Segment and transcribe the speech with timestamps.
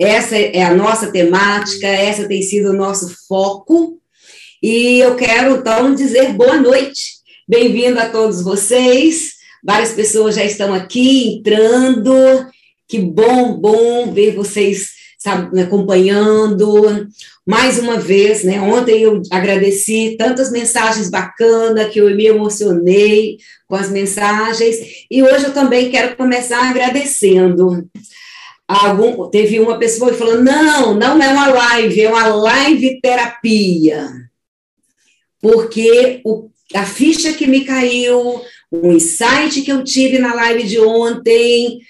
[0.00, 4.00] Essa é a nossa temática, essa tem sido o nosso foco.
[4.62, 7.16] E eu quero, então, dizer boa noite.
[7.46, 9.32] Bem-vindo a todos vocês.
[9.62, 12.14] Várias pessoas já estão aqui entrando.
[12.88, 17.06] Que bom, bom ver vocês sabe, acompanhando.
[17.46, 18.58] Mais uma vez, né?
[18.58, 23.36] Ontem eu agradeci tantas mensagens bacanas que eu me emocionei
[23.68, 24.76] com as mensagens,
[25.10, 27.86] e hoje eu também quero começar agradecendo.
[28.70, 34.08] Algum, teve uma pessoa que falou: não, não é uma live, é uma live terapia.
[35.40, 40.78] Porque o, a ficha que me caiu, o insight que eu tive na live de
[40.78, 41.80] ontem,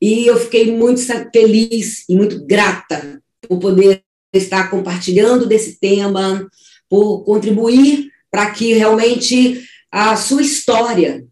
[0.00, 1.00] e eu fiquei muito
[1.32, 6.48] feliz e muito grata por poder estar compartilhando desse tema,
[6.88, 11.26] por contribuir para que realmente a sua história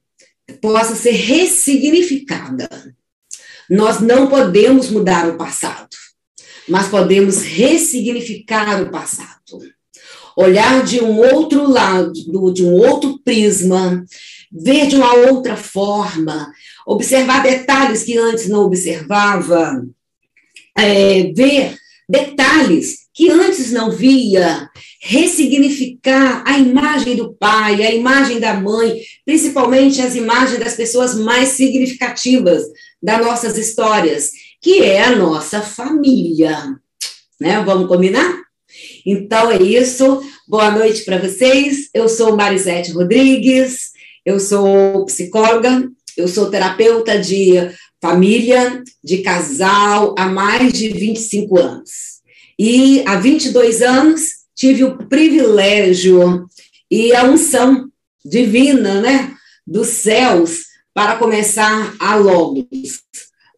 [0.61, 2.96] possa ser ressignificada.
[3.69, 5.89] Nós não podemos mudar o passado,
[6.69, 9.37] mas podemos ressignificar o passado.
[10.37, 12.13] Olhar de um outro lado,
[12.53, 14.05] de um outro prisma,
[14.53, 16.53] ver de uma outra forma,
[16.87, 19.83] observar detalhes que antes não observava,
[20.77, 21.77] é, ver
[22.09, 24.69] detalhes que antes não via,
[25.01, 31.51] ressignificar a imagem do pai, a imagem da mãe, principalmente as imagens das pessoas mais
[31.51, 32.63] significativas
[33.07, 36.75] das nossas histórias, que é a nossa família.
[37.41, 37.63] Né?
[37.65, 38.37] Vamos combinar?
[39.07, 40.21] Então é isso.
[40.49, 41.89] Boa noite para vocês.
[41.95, 43.93] Eu sou Marisete Rodrigues,
[44.25, 47.53] eu sou psicóloga, eu sou terapeuta de
[48.03, 51.91] família, de casal, há mais de 25 anos.
[52.59, 56.45] E há 22 anos tive o privilégio
[56.91, 57.89] e a unção
[58.25, 59.33] divina, né,
[59.65, 60.66] dos céus
[60.97, 63.03] para começar a Logos.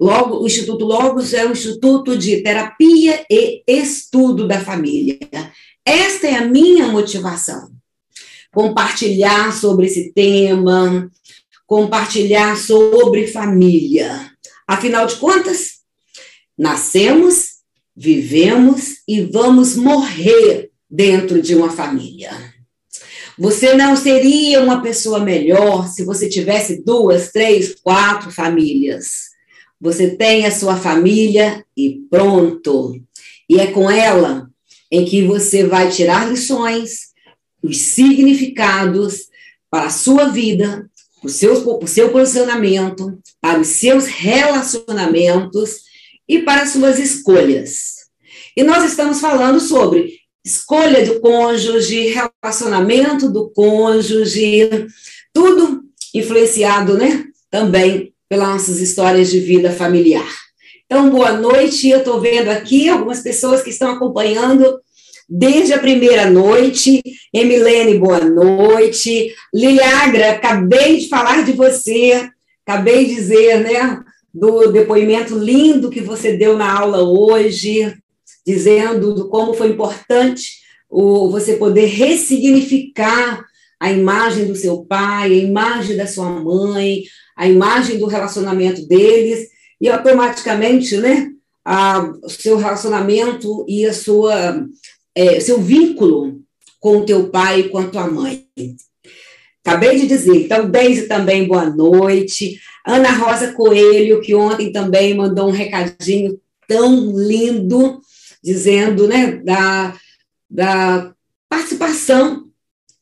[0.01, 5.21] Logo, o Instituto Logos é um instituto de terapia e estudo da família.
[5.87, 7.71] Esta é a minha motivação.
[8.53, 11.09] Compartilhar sobre esse tema,
[11.65, 14.33] compartilhar sobre família.
[14.67, 15.75] Afinal de contas,
[16.59, 17.59] nascemos,
[17.95, 22.33] vivemos e vamos morrer dentro de uma família.
[23.39, 29.29] Você não seria uma pessoa melhor se você tivesse duas, três, quatro famílias.
[29.81, 33.01] Você tem a sua família e pronto.
[33.49, 34.51] E é com ela
[34.91, 37.13] em que você vai tirar lições,
[37.63, 39.29] os significados
[39.71, 40.91] para a sua vida,
[41.23, 45.83] o seu, o seu posicionamento, para os seus relacionamentos
[46.29, 47.99] e para as suas escolhas.
[48.57, 54.87] E nós estamos falando sobre escolha do cônjuge, relacionamento do cônjuge,
[55.33, 55.83] tudo
[56.15, 60.29] influenciado, né, também pelas nossas histórias de vida familiar.
[60.85, 61.89] Então, boa noite.
[61.89, 64.81] Eu estou vendo aqui algumas pessoas que estão acompanhando
[65.29, 67.03] desde a primeira noite.
[67.33, 69.35] Emilene, boa noite.
[69.55, 72.29] Liliagra, acabei de falar de você,
[72.67, 74.01] acabei de dizer, né,
[74.33, 77.95] do depoimento lindo que você deu na aula hoje,
[78.47, 83.45] dizendo como foi importante o, você poder ressignificar
[83.81, 87.03] a imagem do seu pai, a imagem da sua mãe,
[87.37, 89.49] a imagem do relacionamento deles,
[89.81, 91.29] e automaticamente, né,
[91.65, 94.67] a, o seu relacionamento e a sua
[95.15, 96.41] é, seu vínculo
[96.81, 98.47] com o teu pai e com a tua mãe.
[99.65, 102.59] Acabei de dizer, então, Deise também, boa noite.
[102.87, 108.01] Ana Rosa Coelho, que ontem também mandou um recadinho tão lindo,
[108.43, 109.95] dizendo, né, da,
[110.49, 111.13] da
[111.49, 112.49] participação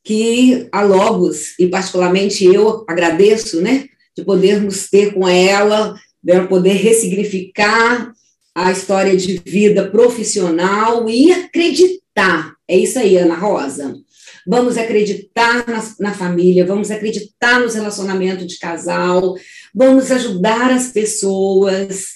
[0.05, 3.87] que a Logos, e particularmente eu agradeço, né,
[4.17, 8.13] de podermos ter com ela, dela poder ressignificar
[8.55, 12.55] a história de vida profissional e acreditar.
[12.67, 13.95] É isso aí, Ana Rosa.
[14.47, 19.35] Vamos acreditar na, na família, vamos acreditar nos relacionamentos de casal,
[19.75, 22.16] vamos ajudar as pessoas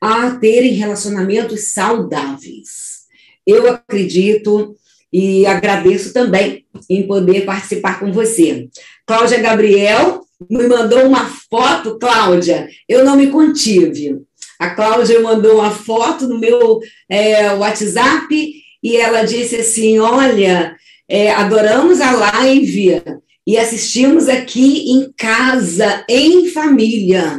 [0.00, 3.00] a terem relacionamentos saudáveis.
[3.46, 4.74] Eu acredito
[5.12, 8.68] e agradeço também em poder participar com você.
[9.06, 14.22] Cláudia Gabriel me mandou uma foto, Cláudia, eu não me contive.
[14.58, 20.76] A Cláudia mandou uma foto no meu é, WhatsApp e ela disse assim: Olha,
[21.08, 23.02] é, adoramos a live
[23.46, 27.38] e assistimos aqui em casa, em família.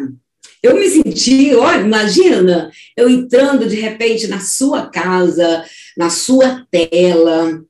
[0.62, 5.66] Eu me senti, olha, imagina, eu entrando de repente na sua casa,
[5.98, 7.64] na sua tela,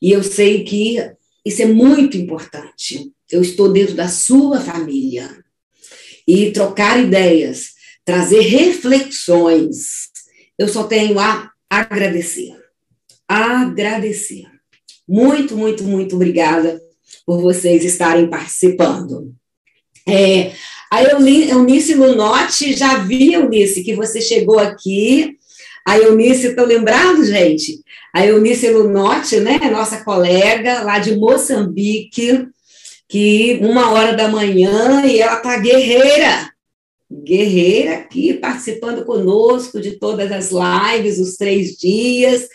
[0.00, 0.96] e eu sei que
[1.44, 3.12] isso é muito importante.
[3.30, 5.44] Eu estou dentro da sua família.
[6.26, 7.70] E trocar ideias,
[8.04, 10.10] trazer reflexões,
[10.58, 12.54] eu só tenho a agradecer.
[13.26, 14.46] Agradecer.
[15.06, 16.80] Muito, muito, muito obrigada
[17.24, 19.34] por vocês estarem participando.
[20.06, 20.52] É,
[20.90, 25.36] a Eunice Lunotti, já vi, Eunice, que você chegou aqui.
[25.86, 27.82] A Eunice, estão lembrando, gente?
[28.14, 32.46] A Eunice Lunotti, né, nossa colega lá de Moçambique,
[33.08, 36.50] que uma hora da manhã e ela tá guerreira,
[37.10, 42.48] guerreira aqui participando conosco de todas as lives, os três dias.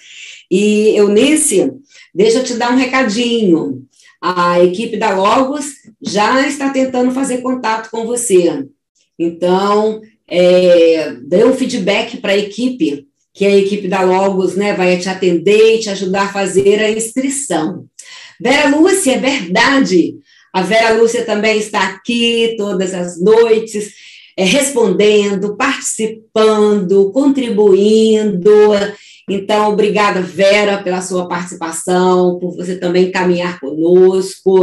[0.50, 1.72] E Eunice,
[2.14, 3.84] deixa eu te dar um recadinho.
[4.26, 5.66] A equipe da Logos
[6.02, 8.66] já está tentando fazer contato com você.
[9.20, 14.98] Então, é, dê um feedback para a equipe, que a equipe da Logos né, vai
[14.98, 17.86] te atender e te ajudar a fazer a inscrição.
[18.40, 20.16] Vera Lúcia, é verdade.
[20.54, 23.92] A Vera Lúcia também está aqui todas as noites,
[24.38, 28.50] é, respondendo, participando, contribuindo.
[29.30, 34.60] Então, obrigada, Vera, pela sua participação, por você também caminhar conosco.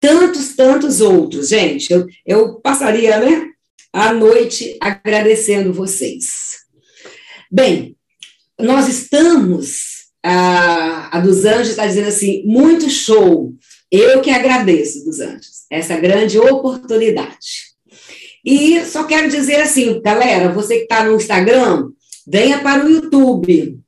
[0.00, 1.92] Tantos, tantos outros, gente.
[1.92, 3.48] Eu, eu passaria né,
[3.92, 6.58] a noite agradecendo vocês.
[7.50, 7.96] Bem,
[8.58, 13.52] nós estamos, a, a dos Anjos está dizendo assim, muito show.
[13.90, 17.66] Eu que agradeço dos anjos essa grande oportunidade.
[18.44, 21.90] E só quero dizer assim, galera, você que está no Instagram,
[22.26, 23.78] venha para o YouTube.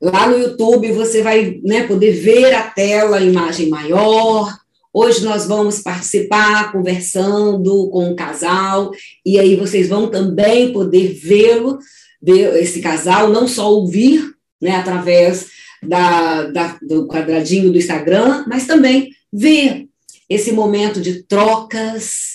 [0.00, 4.52] Lá no YouTube você vai né, poder ver a tela, a imagem maior.
[4.92, 8.92] Hoje nós vamos participar conversando com o casal,
[9.26, 11.78] e aí vocês vão também poder vê-lo,
[12.22, 14.32] ver esse casal, não só ouvir
[14.62, 15.48] né, através
[15.82, 19.88] da, da, do quadradinho do Instagram, mas também ver
[20.30, 22.34] esse momento de trocas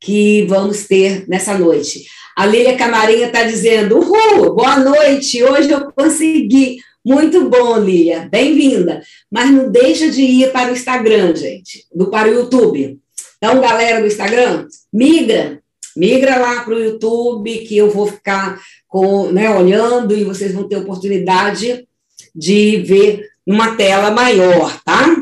[0.00, 2.06] que vamos ter nessa noite.
[2.38, 6.76] A Lília Camarinha está dizendo: Uhul, boa noite, hoje eu consegui.
[7.04, 9.02] Muito bom, Lília, bem-vinda.
[9.28, 12.96] Mas não deixa de ir para o Instagram, gente, do, para o YouTube.
[13.38, 15.60] Então, galera do Instagram, migra,
[15.96, 20.68] migra lá para o YouTube, que eu vou ficar com, né, olhando e vocês vão
[20.68, 21.88] ter oportunidade
[22.32, 25.12] de ver numa tela maior, tá?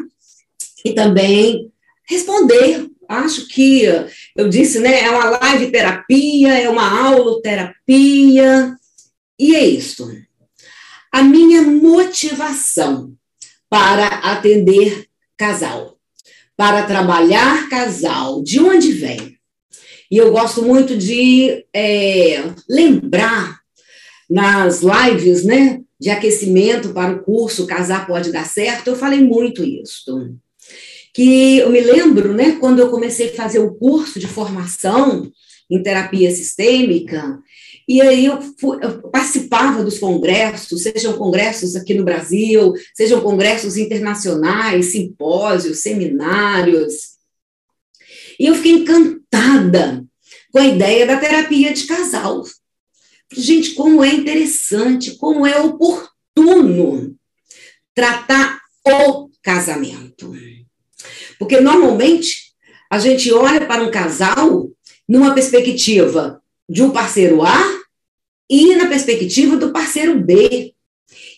[0.84, 1.72] e também
[2.06, 2.86] responder.
[3.08, 3.84] Acho que
[4.36, 5.00] eu disse, né?
[5.00, 8.76] É uma live terapia, é uma aula terapia,
[9.38, 10.10] e é isso.
[11.12, 13.14] A minha motivação
[13.68, 15.06] para atender
[15.36, 15.98] casal,
[16.56, 19.36] para trabalhar casal, de onde vem?
[20.10, 23.60] E eu gosto muito de é, lembrar
[24.28, 29.64] nas lives, né, de aquecimento para o curso Casar Pode Dar Certo, eu falei muito
[29.64, 30.36] isso
[31.16, 35.32] que eu me lembro, né, quando eu comecei a fazer o curso de formação
[35.70, 37.40] em terapia sistêmica,
[37.88, 43.78] e aí eu, fui, eu, participava dos congressos, sejam congressos aqui no Brasil, sejam congressos
[43.78, 47.16] internacionais, simpósios, seminários.
[48.38, 50.04] E eu fiquei encantada
[50.52, 52.44] com a ideia da terapia de casal.
[53.32, 57.16] Gente, como é interessante, como é oportuno
[57.94, 60.34] tratar o casamento.
[61.38, 62.52] Porque normalmente
[62.90, 64.70] a gente olha para um casal
[65.08, 67.80] numa perspectiva de um parceiro A
[68.48, 70.72] e na perspectiva do parceiro B.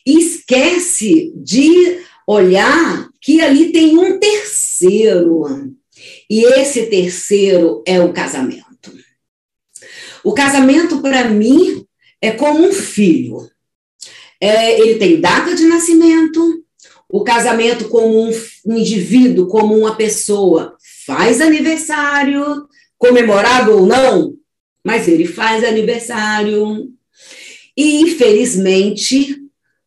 [0.07, 5.45] E esquece de olhar que ali tem um terceiro.
[6.31, 8.93] E esse terceiro é o casamento.
[10.23, 11.87] O casamento, para mim,
[12.21, 13.49] é como um filho.
[14.41, 16.65] É, ele tem data de nascimento,
[17.11, 24.35] o casamento como um, indivíduo, como uma pessoa, faz aniversário, comemorado ou não,
[24.85, 26.91] mas ele faz aniversário.
[27.77, 29.39] E, infelizmente,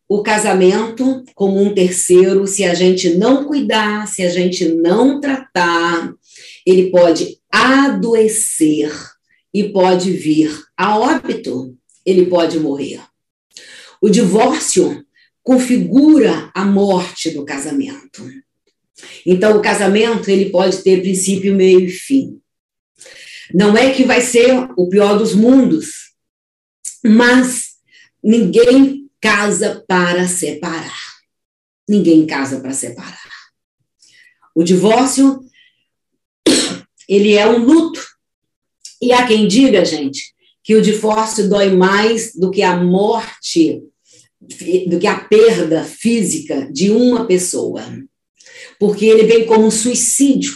[0.08, 6.12] o casamento, como um terceiro, se a gente não cuidar, se a gente não tratar,
[6.66, 8.92] ele pode adoecer
[9.54, 13.00] e pode vir a óbito, ele pode morrer.
[14.00, 15.04] O divórcio
[15.42, 18.22] configura a morte do casamento.
[19.26, 22.40] Então, o casamento ele pode ter princípio, meio e fim.
[23.52, 26.12] Não é que vai ser o pior dos mundos,
[27.04, 27.72] mas
[28.22, 31.12] ninguém casa para separar.
[31.88, 33.20] Ninguém casa para separar.
[34.54, 35.40] O divórcio
[37.08, 38.00] ele é um luto.
[39.00, 40.32] E há quem diga, gente,
[40.62, 43.82] que o divórcio dói mais do que a morte
[44.88, 47.82] do que a perda física de uma pessoa.
[48.78, 50.54] Porque ele vem como um suicídio,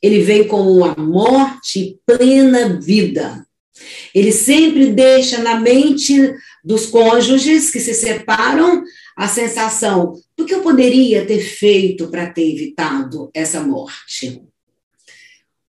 [0.00, 3.44] ele vem como a morte plena vida.
[4.14, 8.82] Ele sempre deixa na mente dos cônjuges que se separam
[9.16, 14.42] a sensação do que eu poderia ter feito para ter evitado essa morte.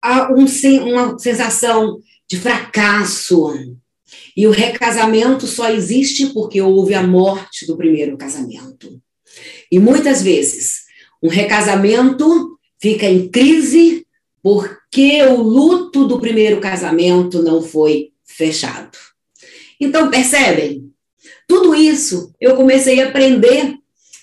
[0.03, 0.45] Há um,
[0.83, 3.77] uma sensação de fracasso.
[4.37, 9.01] E o recasamento só existe porque houve a morte do primeiro casamento.
[9.71, 10.83] E muitas vezes,
[11.23, 14.07] um recasamento fica em crise
[14.43, 18.99] porque o luto do primeiro casamento não foi fechado.
[19.81, 20.91] Então, percebem?
[21.49, 23.75] Tudo isso eu comecei a aprender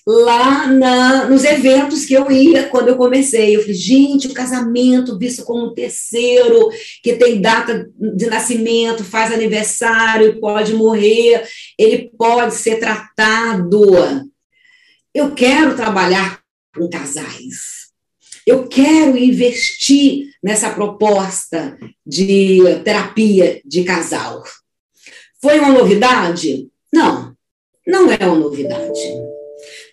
[0.05, 3.55] lá na, nos eventos que eu ia quando eu comecei.
[3.55, 6.69] Eu falei, gente, o casamento visto como um terceiro,
[7.03, 14.29] que tem data de nascimento, faz aniversário pode morrer, ele pode ser tratado.
[15.13, 16.41] Eu quero trabalhar
[16.75, 17.81] com casais.
[18.45, 24.41] Eu quero investir nessa proposta de terapia de casal.
[25.39, 26.67] Foi uma novidade?
[26.91, 27.35] Não,
[27.85, 28.99] não é uma novidade.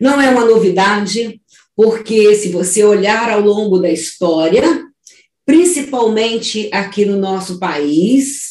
[0.01, 1.41] Não é uma novidade,
[1.77, 4.85] porque se você olhar ao longo da história,
[5.45, 8.49] principalmente aqui no nosso país,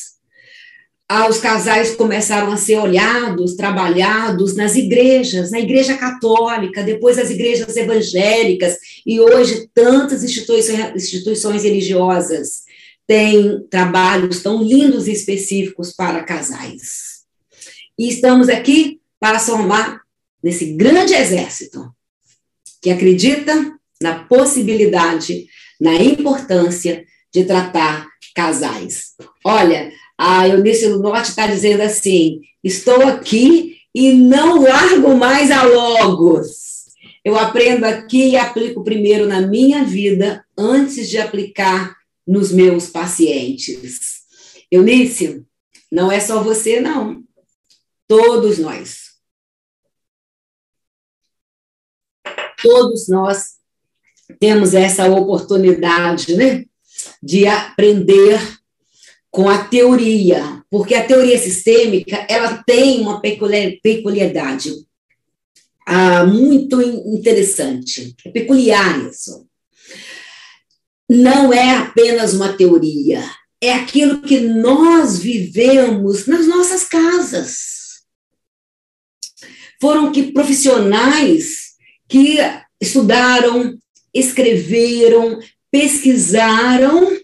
[1.30, 7.77] os casais começaram a ser olhados, trabalhados nas igrejas, na igreja católica, depois as igrejas
[7.77, 12.63] evangélicas, e hoje tantas instituições, instituições religiosas
[13.08, 17.18] têm trabalhos tão lindos e específicos para casais.
[17.98, 20.01] E estamos aqui para somar
[20.44, 21.91] nesse grande exército
[22.82, 25.48] que acredita na possibilidade,
[25.79, 29.13] na importância de tratar casais.
[29.44, 35.63] Olha, a Eunice do Norte está dizendo assim: estou aqui e não largo mais a
[35.63, 36.67] Logos.
[37.24, 44.22] Eu aprendo aqui e aplico primeiro na minha vida antes de aplicar nos meus pacientes.
[44.72, 45.44] Eunice,
[45.91, 47.24] não é só você, não.
[48.08, 49.07] Todos nós.
[52.62, 53.58] Todos nós
[54.40, 56.66] temos essa oportunidade, né,
[57.22, 58.40] de aprender
[59.30, 64.74] com a teoria, porque a teoria sistêmica ela tem uma peculiaridade
[65.86, 69.46] ah, muito interessante, é peculiar isso.
[71.10, 73.24] Não é apenas uma teoria,
[73.62, 77.78] é aquilo que nós vivemos nas nossas casas.
[79.80, 81.66] Foram que profissionais
[82.08, 82.38] que
[82.80, 83.78] estudaram,
[84.14, 85.40] escreveram,
[85.72, 87.18] pesquisaram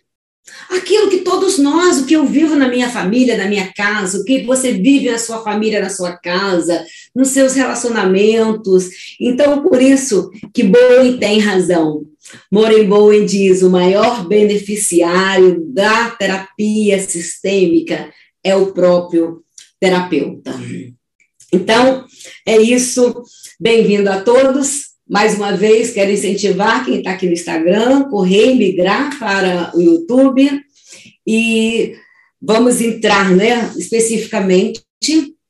[0.69, 4.23] aquilo que todos nós, o que eu vivo na minha família, na minha casa, o
[4.23, 6.83] que você vive na sua família, na sua casa,
[7.15, 8.89] nos seus relacionamentos.
[9.19, 12.03] Então, por isso que Bowen tem razão.
[12.51, 18.11] Moren Bowen diz: o maior beneficiário da terapia sistêmica
[18.43, 19.43] é o próprio
[19.79, 20.53] terapeuta.
[21.51, 22.05] Então,
[22.45, 23.23] é isso
[23.59, 24.93] Bem-vindo a todos.
[25.07, 30.49] Mais uma vez, quero incentivar quem está aqui no Instagram, correr migrar para o YouTube.
[31.25, 31.95] E
[32.41, 34.83] vamos entrar né, especificamente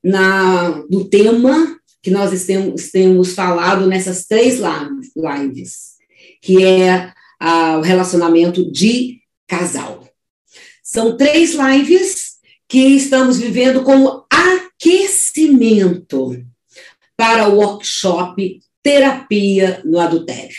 [0.02, 5.94] na, no tema que nós temos, temos falado nessas três lives,
[6.42, 10.06] que é a, o relacionamento de casal.
[10.82, 12.34] São três lives
[12.68, 16.44] que estamos vivendo como aquecimento
[17.16, 20.56] para o workshop Terapia no Adultério.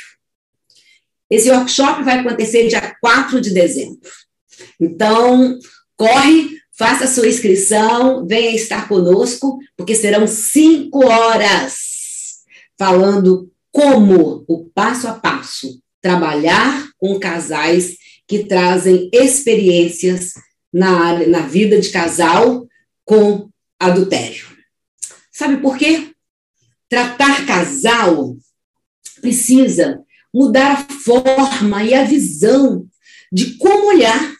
[1.29, 4.09] Esse workshop vai acontecer dia 4 de dezembro.
[4.79, 5.57] Então,
[5.97, 12.43] corre, faça sua inscrição, venha estar conosco, porque serão cinco horas
[12.77, 17.97] falando como o passo a passo trabalhar com casais
[18.27, 20.33] que trazem experiências
[20.71, 22.67] na, na vida de casal
[23.03, 24.45] com adultério.
[25.31, 26.14] Sabe por quê?
[26.89, 28.37] Tratar casal
[29.21, 30.01] precisa
[30.33, 32.85] mudar a forma e a visão
[33.31, 34.35] de como olhar.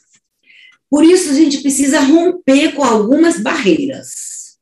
[0.89, 4.57] Por isso, a gente precisa romper com algumas barreiras.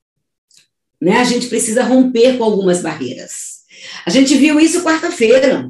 [1.01, 1.17] Né?
[1.17, 3.63] A gente precisa romper com algumas barreiras.
[4.05, 5.69] A gente viu isso quarta-feira.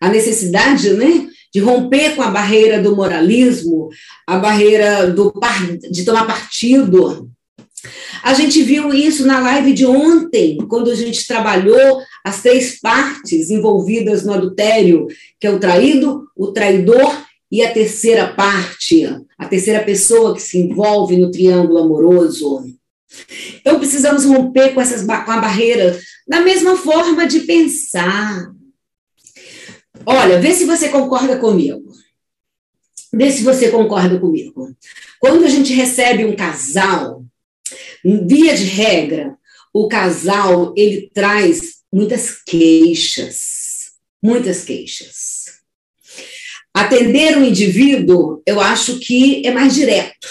[0.00, 3.88] A necessidade né, de romper com a barreira do moralismo,
[4.26, 5.32] a barreira do,
[5.90, 7.30] de tomar partido,
[8.22, 13.50] a gente viu isso na live de ontem, quando a gente trabalhou as três partes
[13.50, 15.06] envolvidas no adultério,
[15.38, 19.04] que é o traído, o traidor e a terceira parte,
[19.38, 22.64] a terceira pessoa que se envolve no triângulo amoroso.
[23.60, 28.50] Então, precisamos romper com, essas, com a barreira da mesma forma de pensar.
[30.06, 31.92] Olha, vê se você concorda comigo.
[33.12, 34.74] Vê se você concorda comigo.
[35.20, 37.23] Quando a gente recebe um casal,
[38.04, 39.36] via de regra,
[39.72, 43.92] o casal ele traz muitas queixas,
[44.22, 45.44] muitas queixas.
[46.72, 50.28] Atender um indivíduo, eu acho que é mais direto.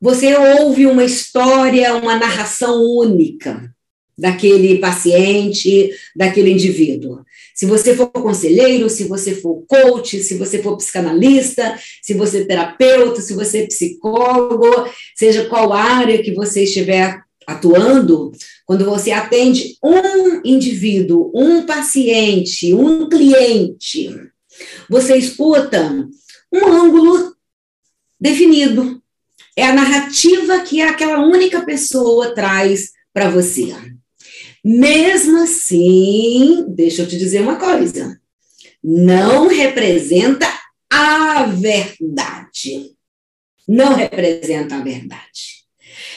[0.00, 3.74] Você ouve uma história, uma narração única
[4.16, 7.24] daquele paciente, daquele indivíduo.
[7.56, 12.44] Se você for conselheiro, se você for coach, se você for psicanalista, se você é
[12.44, 14.68] terapeuta, se você é psicólogo,
[15.16, 18.30] seja qual área que você estiver atuando,
[18.66, 24.10] quando você atende um indivíduo, um paciente, um cliente,
[24.90, 26.06] você escuta
[26.52, 27.34] um ângulo
[28.20, 29.00] definido.
[29.56, 33.74] É a narrativa que aquela única pessoa traz para você.
[34.68, 38.20] Mesmo assim, deixa eu te dizer uma coisa:
[38.82, 40.44] não representa
[40.90, 42.96] a verdade.
[43.68, 45.64] Não representa a verdade.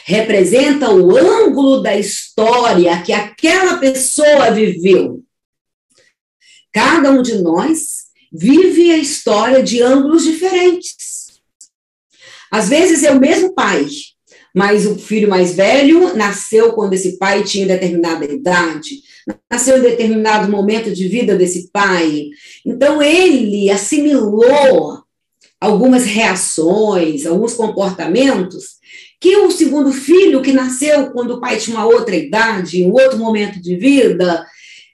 [0.03, 5.23] Representa o ângulo da história que aquela pessoa viveu.
[6.73, 11.39] Cada um de nós vive a história de ângulos diferentes.
[12.49, 13.85] Às vezes é o mesmo pai,
[14.55, 19.01] mas o filho mais velho nasceu quando esse pai tinha determinada idade,
[19.51, 22.29] nasceu em determinado momento de vida desse pai.
[22.65, 25.03] Então ele assimilou
[25.59, 28.79] algumas reações, alguns comportamentos
[29.19, 33.17] que o segundo filho, que nasceu quando o pai tinha uma outra idade, um outro
[33.17, 34.45] momento de vida,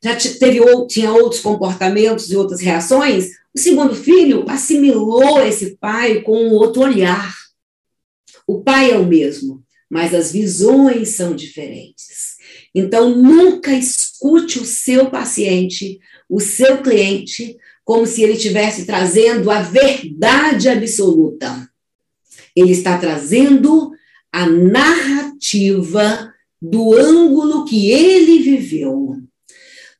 [0.03, 6.49] já teve tinha outros comportamentos e outras reações, o segundo filho assimilou esse pai com
[6.49, 7.33] outro olhar.
[8.47, 12.35] O pai é o mesmo, mas as visões são diferentes.
[12.73, 15.99] Então, nunca escute o seu paciente,
[16.29, 21.69] o seu cliente, como se ele estivesse trazendo a verdade absoluta.
[22.55, 23.91] Ele está trazendo
[24.31, 29.21] a narrativa do ângulo que ele viveu,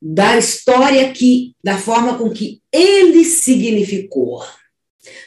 [0.02, 4.44] da história que, da forma com que ele significou.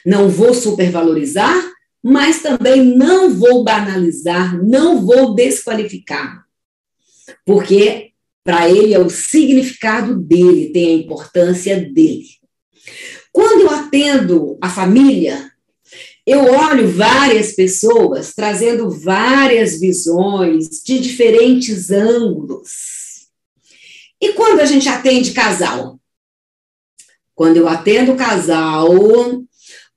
[0.04, 1.56] Não vou supervalorizar,
[2.02, 6.44] mas também não vou banalizar, não vou desqualificar,
[7.44, 8.12] porque
[8.44, 12.26] para ele é o significado dele, tem a importância dele.
[13.30, 15.52] Quando eu atendo a família,
[16.26, 23.28] eu olho várias pessoas trazendo várias visões de diferentes ângulos.
[24.20, 25.98] E quando a gente atende casal?
[27.34, 28.90] Quando eu atendo casal,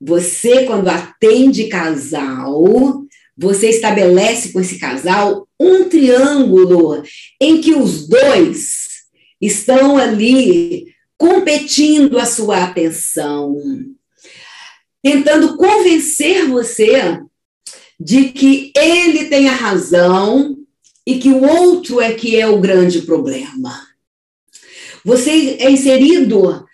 [0.04, 3.04] você, quando atende casal,
[3.38, 7.04] você estabelece com esse casal um triângulo
[7.40, 8.88] em que os dois
[9.40, 10.86] estão ali
[11.16, 13.56] competindo a sua atenção,
[15.00, 17.20] tentando convencer você
[17.98, 20.56] de que ele tem a razão
[21.06, 23.86] e que o outro é que é o grande problema.
[25.04, 26.66] Você é inserido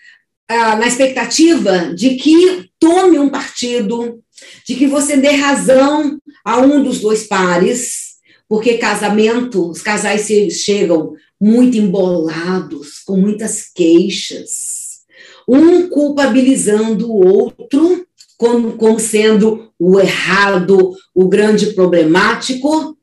[0.49, 4.21] ah, na expectativa de que tome um partido,
[4.67, 8.17] de que você dê razão a um dos dois pares,
[8.49, 15.01] porque casamento, os casais chegam muito embolados, com muitas queixas,
[15.47, 18.07] um culpabilizando o outro
[18.39, 22.97] como, como sendo o errado, o grande problemático,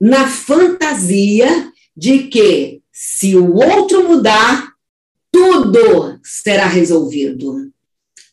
[0.00, 4.73] na fantasia de que se o outro mudar,
[5.44, 7.70] tudo será resolvido.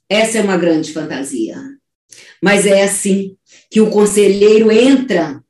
[0.08, 1.58] Essa é uma grande fantasia.
[2.42, 3.36] Mas é assim
[3.70, 5.44] que o conselheiro entra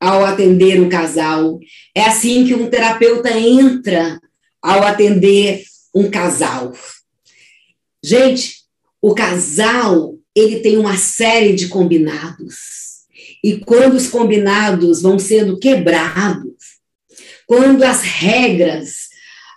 [0.00, 1.60] ao atender um casal.
[1.94, 4.20] É assim que um terapeuta entra
[4.60, 5.62] ao atender
[5.94, 6.72] um casal.
[8.02, 8.64] Gente,
[9.00, 13.04] o casal, ele tem uma série de combinados.
[13.42, 16.54] E quando os combinados vão sendo quebrados,
[17.46, 19.03] quando as regras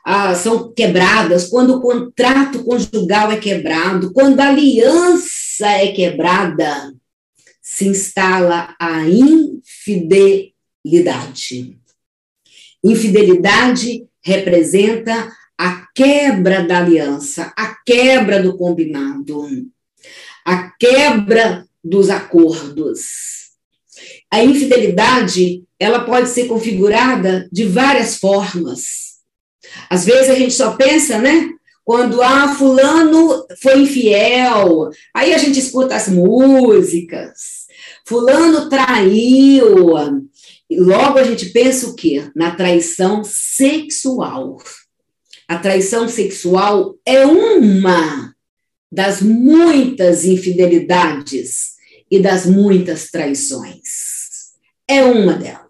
[0.09, 6.95] ah, são quebradas, quando o contrato conjugal é quebrado, quando a aliança é quebrada,
[7.61, 11.77] se instala a infidelidade.
[12.81, 19.45] Infidelidade representa a quebra da aliança, a quebra do combinado,
[20.45, 23.49] a quebra dos acordos.
[24.31, 29.16] A infidelidade, ela pode ser configurada de várias formas.
[29.89, 31.49] Às vezes a gente só pensa, né?
[31.83, 37.65] Quando, ah, fulano foi infiel, aí a gente escuta as músicas,
[38.05, 39.95] fulano traiu,
[40.69, 42.29] e logo a gente pensa o quê?
[42.35, 44.57] Na traição sexual.
[45.47, 48.35] A traição sexual é uma
[48.91, 51.77] das muitas infidelidades
[52.11, 54.51] e das muitas traições.
[54.87, 55.67] É uma delas.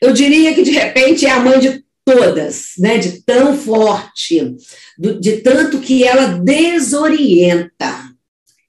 [0.00, 2.98] Eu diria que, de repente, é a mãe de todas, né?
[2.98, 4.56] De tão forte,
[4.98, 8.10] de tanto que ela desorienta,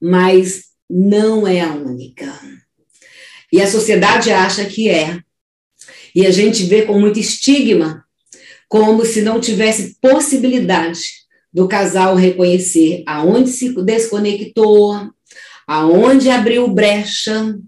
[0.00, 2.32] mas não é a única.
[3.52, 5.20] E a sociedade acha que é.
[6.14, 8.04] E a gente vê com muito estigma,
[8.68, 11.00] como se não tivesse possibilidade
[11.52, 15.10] do casal reconhecer aonde se desconectou,
[15.66, 17.58] aonde abriu brecha,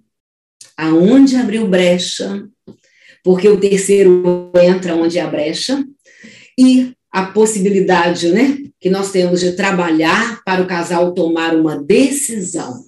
[0.76, 2.48] aonde abriu brecha,
[3.24, 5.82] porque o terceiro entra onde há brecha,
[6.58, 12.84] e a possibilidade, né, que nós temos de trabalhar para o casal tomar uma decisão,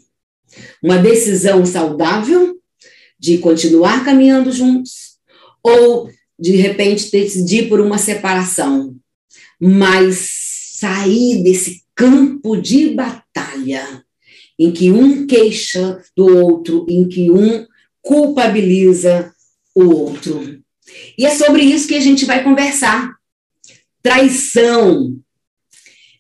[0.83, 2.57] uma decisão saudável
[3.19, 5.17] de continuar caminhando juntos
[5.63, 8.95] ou de repente decidir por uma separação,
[9.59, 10.29] mas
[10.75, 14.05] sair desse campo de batalha
[14.59, 17.67] em que um queixa do outro, em que um
[18.03, 19.33] culpabiliza
[19.77, 20.59] o outro.
[21.19, 23.15] E é sobre isso que a gente vai conversar.
[24.03, 25.17] Traição.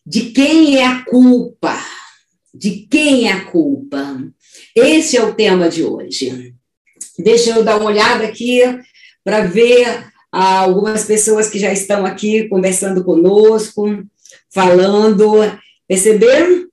[0.04, 1.76] De quem é a culpa?
[2.54, 4.22] De quem é a culpa?
[4.74, 6.54] Esse é o tema de hoje.
[7.18, 8.60] Deixa eu dar uma olhada aqui
[9.24, 14.06] para ver ah, algumas pessoas que já estão aqui conversando conosco
[14.50, 15.34] falando,
[15.88, 16.66] perceberam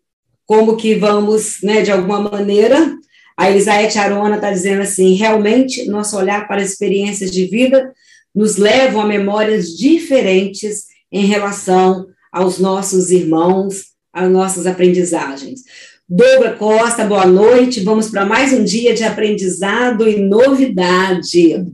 [0.45, 2.95] como que vamos, né, de alguma maneira,
[3.37, 7.93] a Elisaete Arona está dizendo assim, realmente, nosso olhar para as experiências de vida
[8.33, 15.61] nos levam a memórias diferentes em relação aos nossos irmãos, às nossas aprendizagens.
[16.09, 17.81] Douglas Costa, boa noite.
[17.81, 21.65] Vamos para mais um dia de aprendizado e novidade.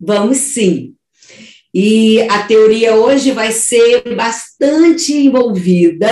[0.00, 0.94] Vamos sim.
[1.72, 6.10] E a teoria hoje vai ser bastante envolvida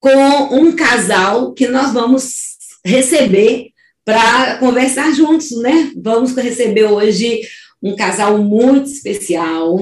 [0.00, 3.73] com um casal que nós vamos receber
[4.04, 5.92] para conversar juntos, né?
[5.96, 7.40] Vamos receber hoje
[7.82, 9.78] um casal muito especial,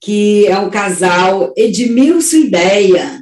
[0.00, 3.20] que é o casal Edmilson Ideia.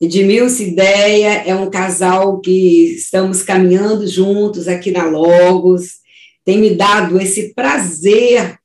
[0.00, 6.02] Edmilson Ideia é um casal que estamos caminhando juntos aqui na Logos,
[6.44, 8.58] tem me dado esse prazer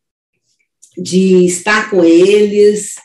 [0.97, 2.95] de estar com eles.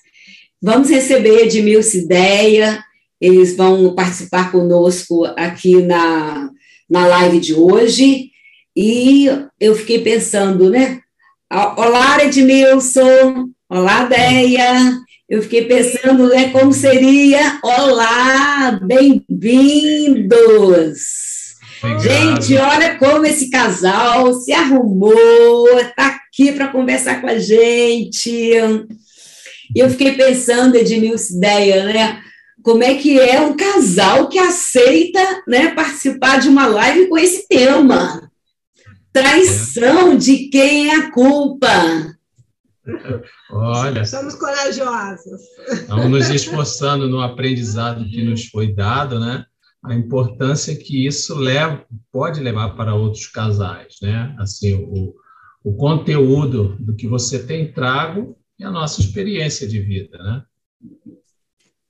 [0.60, 2.82] Vamos receber Edmilson Ideia,
[3.20, 6.50] eles vão participar conosco aqui na,
[6.92, 8.30] na live de hoje.
[8.76, 9.26] E
[9.58, 11.00] eu fiquei pensando, né?
[11.50, 13.48] Olá, Edmilson.
[13.66, 14.98] Olá, Deia.
[15.26, 17.58] Eu fiquei pensando, né, como seria.
[17.64, 20.42] Olá, bem-vindos.
[22.02, 28.30] Gente, olha como esse casal se arrumou, está aqui para conversar com a gente.
[28.30, 32.22] E eu fiquei pensando, Edmilson, ideia, né?
[32.62, 37.46] Como é que é um casal que aceita né, participar de uma live com esse
[37.48, 38.30] tema?
[39.12, 41.68] Traição de quem é a culpa?
[43.50, 44.04] Olha.
[44.04, 45.40] Somos corajosos.
[45.70, 49.44] Estamos nos esforçando no aprendizado que nos foi dado, né?
[49.84, 54.34] a importância que isso leva, pode levar para outros casais, né?
[54.38, 55.14] Assim, o,
[55.64, 60.44] o conteúdo do que você tem trago e a nossa experiência de vida, né?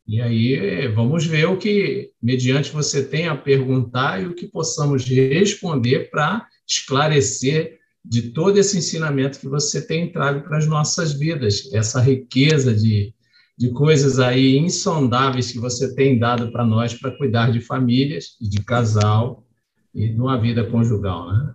[0.06, 5.04] E aí vamos ver o que, mediante você tem a perguntar e o que possamos
[5.04, 11.72] responder para esclarecer de todo esse ensinamento que você tem trago para as nossas vidas,
[11.72, 13.14] essa riqueza de,
[13.56, 18.48] de coisas aí insondáveis que você tem dado para nós para cuidar de famílias e
[18.48, 19.46] de casal
[19.94, 21.54] e de uma vida conjugal, né?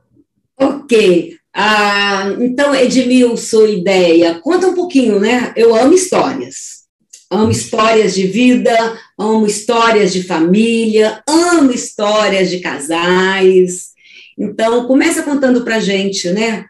[0.60, 1.36] Ok.
[1.53, 5.53] Ah, então, Edmilson, ideia, conta um pouquinho, né?
[5.55, 6.76] Eu amo histórias.
[7.29, 13.91] Amo histórias de vida, amo histórias de família, amo histórias de casais.
[14.37, 16.65] Então, começa contando para gente, né?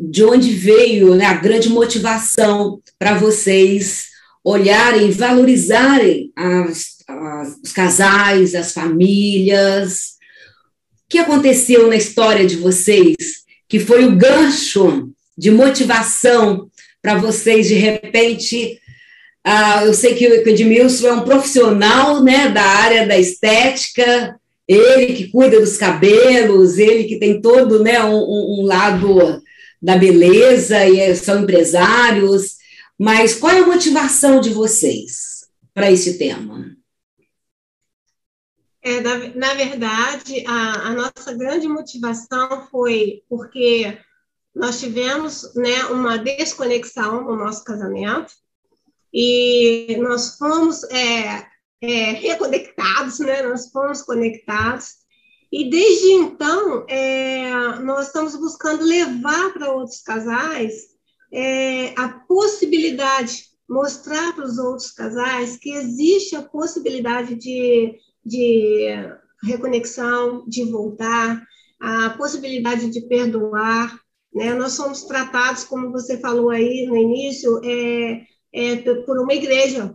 [0.00, 4.06] De onde veio né, a grande motivação para vocês
[4.44, 10.12] olharem, valorizarem as, as, os casais, as famílias.
[11.04, 17.68] O que aconteceu na história de vocês que foi o gancho de motivação para vocês,
[17.68, 18.78] de repente.
[19.46, 25.14] Uh, eu sei que o Edmilson é um profissional né, da área da estética, ele
[25.14, 29.42] que cuida dos cabelos, ele que tem todo né, um, um lado
[29.80, 32.56] da beleza, e é, são empresários.
[32.96, 36.76] Mas qual é a motivação de vocês para esse tema?
[38.80, 43.98] É, na, na verdade, a, a, nossa grande motivação foi porque
[44.54, 48.41] nós tivemos né, uma desconexão no nosso casamento
[49.12, 51.46] e nós fomos é,
[51.82, 55.02] é, reconectados, né, nós fomos conectados
[55.50, 60.72] E desde então, é, nós estamos buscando levar para outros casais
[61.30, 68.88] é, a possibilidade, mostrar para os outros casais que existe a possibilidade de, de
[69.42, 71.42] reconexão, de voltar,
[71.80, 73.98] a possibilidade de perdoar.
[74.34, 74.54] Né?
[74.54, 79.94] Nós somos tratados, como você falou aí no início, é, é, por uma igreja.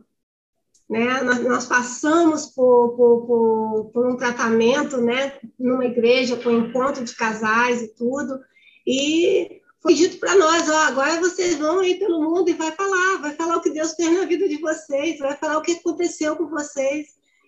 [0.89, 1.21] Né?
[1.21, 5.33] Nós, nós passamos por, por, por, por, um tratamento né?
[5.59, 8.39] numa igreja, com encontro de casais e tudo,
[8.85, 13.21] e foi dito para nós, ó, agora vocês vão aí pelo mundo e vai falar,
[13.21, 16.35] vai falar o que Deus fez na vida de vocês, vai falar o que aconteceu
[16.35, 17.07] com vocês.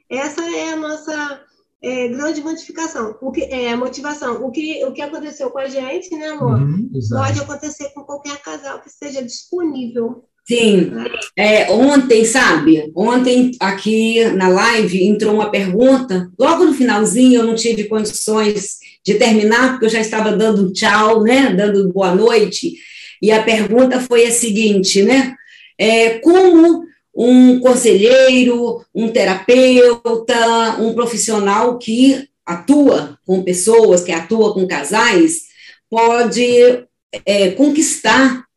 [0.10, 1.42] Essa é a nossa
[1.82, 4.46] é, grande modificação, o que é motivação.
[4.46, 6.62] O que o que aconteceu com a gente, né, amor?
[6.62, 10.29] Uhum, pode acontecer com qualquer casal que esteja disponível.
[10.50, 10.92] Sim.
[11.38, 12.92] É, ontem, sabe?
[12.96, 16.28] Ontem aqui na live entrou uma pergunta.
[16.40, 21.22] Logo no finalzinho eu não tive condições de terminar porque eu já estava dando tchau,
[21.22, 21.54] né?
[21.54, 22.74] Dando boa noite.
[23.22, 25.36] E a pergunta foi a seguinte, né?
[25.78, 26.84] É, como
[27.16, 35.44] um conselheiro, um terapeuta, um profissional que atua com pessoas, que atua com casais,
[35.88, 36.86] pode
[37.24, 38.49] é, conquistar,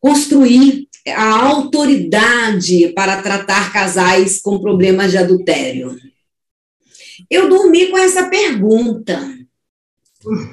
[0.00, 5.96] construir a autoridade para tratar casais com problemas de adultério?
[7.30, 9.18] Eu dormi com essa pergunta.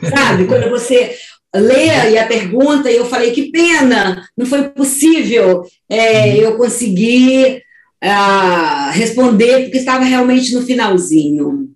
[0.10, 1.16] Sabe, quando você
[1.54, 7.64] lê a pergunta, e eu falei, que pena, não foi possível é, eu conseguir
[8.04, 11.70] uh, responder, porque estava realmente no finalzinho.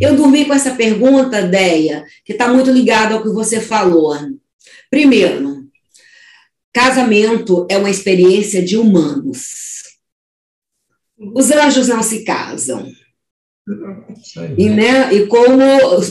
[0.00, 4.16] Eu dormi com essa pergunta, Deia, que está muito ligada ao que você falou.
[4.90, 5.63] Primeiro,
[6.74, 9.84] casamento é uma experiência de humanos.
[11.16, 12.86] Os anjos não se casam.
[14.58, 15.62] E, né, e como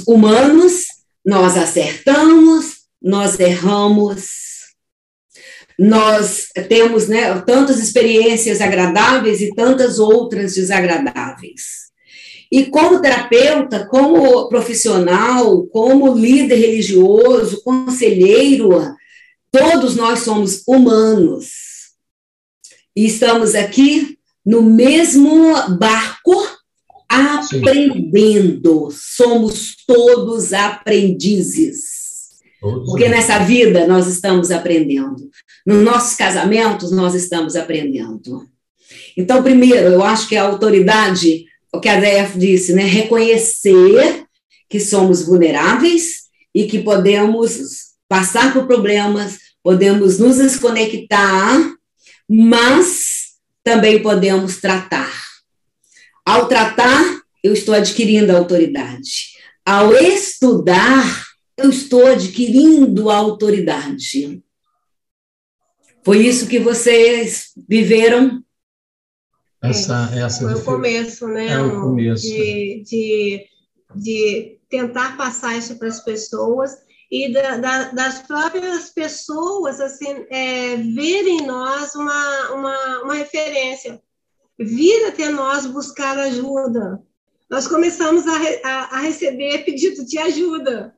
[0.07, 0.85] humanos,
[1.23, 4.23] nós acertamos, nós erramos,
[5.77, 11.83] nós temos né, tantas experiências agradáveis e tantas outras desagradáveis.
[12.49, 18.95] E como terapeuta, como profissional, como líder religioso, conselheiro,
[19.53, 21.51] todos nós somos humanos.
[22.95, 26.33] E estamos aqui no mesmo barco,
[27.07, 28.89] aprendendo.
[28.91, 28.97] Sim.
[28.99, 31.93] Somos todos aprendizes.
[32.59, 35.29] Porque nessa vida nós estamos aprendendo.
[35.65, 38.47] Nos nossos casamentos nós estamos aprendendo.
[39.15, 44.25] Então, primeiro, eu acho que a autoridade, o que a DF disse, né, reconhecer
[44.67, 46.23] que somos vulneráveis
[46.55, 51.59] e que podemos passar por problemas, podemos nos desconectar,
[52.29, 55.11] mas também podemos tratar.
[56.23, 59.33] Ao tratar, eu estou adquirindo autoridade.
[59.65, 61.25] Ao estudar,
[61.57, 64.43] eu estou adquirindo autoridade.
[66.03, 68.43] Foi isso que vocês viveram?
[69.59, 71.47] Essa, essa foi o começo, né?
[71.47, 72.21] É o começo.
[72.21, 73.45] De, de,
[73.95, 76.82] de tentar passar isso para as pessoas
[77.13, 84.01] e da, da, das próprias pessoas assim é, verem em nós uma, uma, uma referência,
[84.57, 86.99] vir até nós buscar ajuda.
[87.47, 90.97] Nós começamos a, a, a receber pedido de ajuda.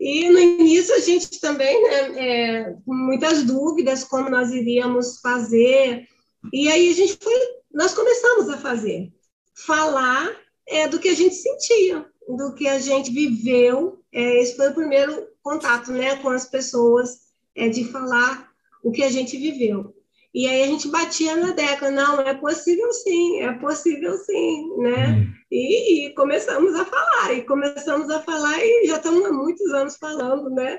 [0.00, 6.08] E no início a gente também, né, é, muitas dúvidas como nós iríamos fazer.
[6.54, 7.38] E aí a gente foi,
[7.70, 9.12] nós começamos a fazer,
[9.54, 10.34] falar
[10.66, 14.00] é, do que a gente sentia, do que a gente viveu.
[14.10, 18.48] É, esse foi o primeiro contato, né, com as pessoas, é, de falar
[18.82, 19.94] o que a gente viveu.
[20.32, 25.08] E aí a gente batia na década, não, é possível sim, é possível sim, né?
[25.08, 25.32] Hum.
[25.50, 29.96] E, e, começamos a falar, e começamos a falar, e já estamos há muitos anos
[29.96, 30.78] falando, né?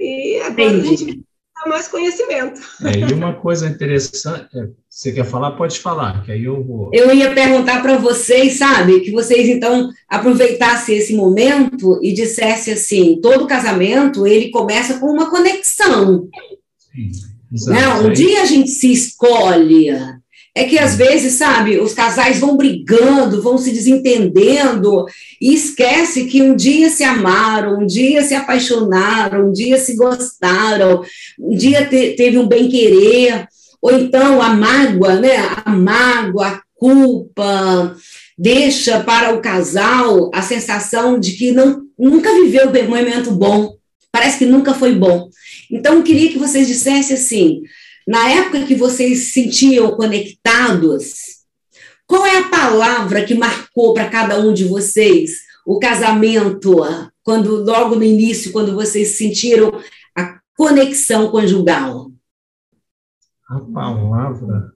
[0.00, 0.80] E agora Entendi.
[0.80, 2.60] a gente dá mais conhecimento.
[2.84, 4.68] É, e uma coisa interessante, é,
[4.98, 5.52] você quer falar?
[5.52, 6.90] Pode falar, que aí eu vou.
[6.92, 13.20] Eu ia perguntar para vocês, sabe, que vocês então aproveitassem esse momento e dissessem assim:
[13.22, 16.28] todo casamento ele começa com uma conexão.
[16.92, 17.12] Sim.
[17.68, 19.88] Não, um dia a gente se escolhe.
[20.52, 25.04] É que às vezes, sabe, os casais vão brigando, vão se desentendendo
[25.40, 31.02] e esquece que um dia se amaram, um dia se apaixonaram, um dia se gostaram,
[31.38, 33.46] um dia te, teve um bem-querer,
[33.80, 35.36] ou então a mágoa, né?
[35.64, 37.96] A mágoa, a culpa,
[38.36, 43.76] deixa para o casal a sensação de que não, nunca viveu um momento bom,
[44.12, 45.28] parece que nunca foi bom.
[45.70, 47.62] Então, eu queria que vocês dissessem assim,
[48.06, 51.38] na época que vocês se sentiam conectados,
[52.06, 55.30] qual é a palavra que marcou para cada um de vocês
[55.66, 56.80] o casamento,
[57.22, 59.78] quando logo no início, quando vocês sentiram
[60.16, 62.10] a conexão conjugal?
[63.48, 64.72] A palavra,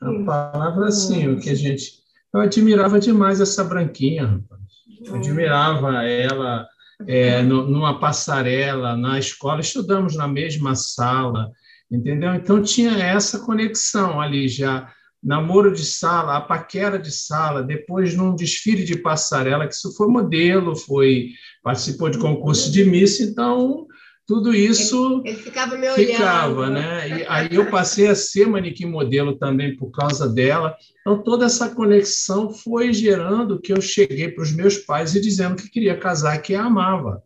[0.00, 1.92] a palavra sim, o que a gente.
[2.34, 4.60] Eu admirava demais essa branquinha, rapaz.
[5.06, 6.66] Eu admirava ela
[7.06, 11.52] é, numa passarela, na escola, estudamos na mesma sala,
[11.90, 12.34] entendeu?
[12.34, 18.34] Então tinha essa conexão ali já namoro de sala, a paquera de sala, depois num
[18.34, 21.30] desfile de passarela, que isso foi modelo, foi
[21.62, 23.87] participou de concurso de Miss, então
[24.28, 26.06] tudo isso ele, ele ficava me olhando.
[26.06, 27.08] Ficava, né?
[27.08, 30.76] E aí eu passei a ser manequim modelo também por causa dela.
[31.00, 35.56] Então toda essa conexão foi gerando que eu cheguei para os meus pais e dizendo
[35.56, 37.22] que queria casar, que a amava.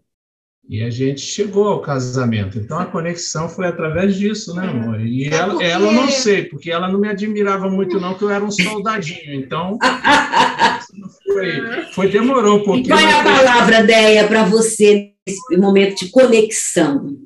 [0.68, 2.56] E a gente chegou ao casamento.
[2.56, 5.00] Então a conexão foi através disso, né, amor?
[5.00, 5.64] E é ela, porque...
[5.64, 9.34] ela não sei, porque ela não me admirava muito, não, que eu era um soldadinho.
[9.34, 9.76] Então
[11.26, 12.86] foi, foi demorou um pouquinho.
[12.86, 17.18] E qual é a palavra, Deia, para você nesse momento de conexão?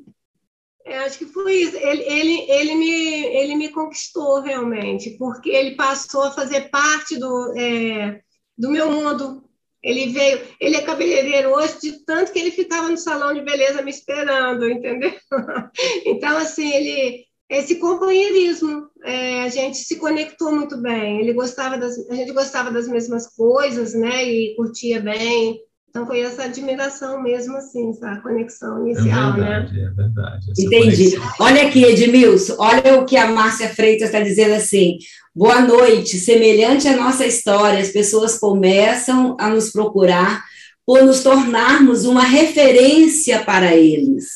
[0.85, 1.75] É, acho que foi isso.
[1.75, 7.53] Ele, ele, ele, me, ele me conquistou realmente, porque ele passou a fazer parte do,
[7.57, 8.21] é,
[8.57, 9.47] do meu mundo
[9.87, 13.81] ele veio, ele é cabeleireiro hoje, de tanto que ele ficava no salão de beleza
[13.81, 15.13] me esperando, entendeu?
[16.05, 21.21] Então, assim, ele, esse companheirismo, é, a gente se conectou muito bem.
[21.21, 24.25] Ele gostava das, a gente gostava das mesmas coisas, né?
[24.25, 25.61] E curtia bem.
[25.97, 29.81] Então foi essa admiração mesmo, assim, essa conexão inicial, é verdade, né?
[29.81, 31.09] É verdade, Entendi.
[31.17, 31.35] Conexão.
[31.39, 34.99] Olha aqui, Edmilson, olha o que a Márcia Freitas está dizendo assim.
[35.33, 36.19] Boa noite.
[36.19, 40.43] Semelhante à nossa história, as pessoas começam a nos procurar
[40.85, 44.27] por nos tornarmos uma referência para eles.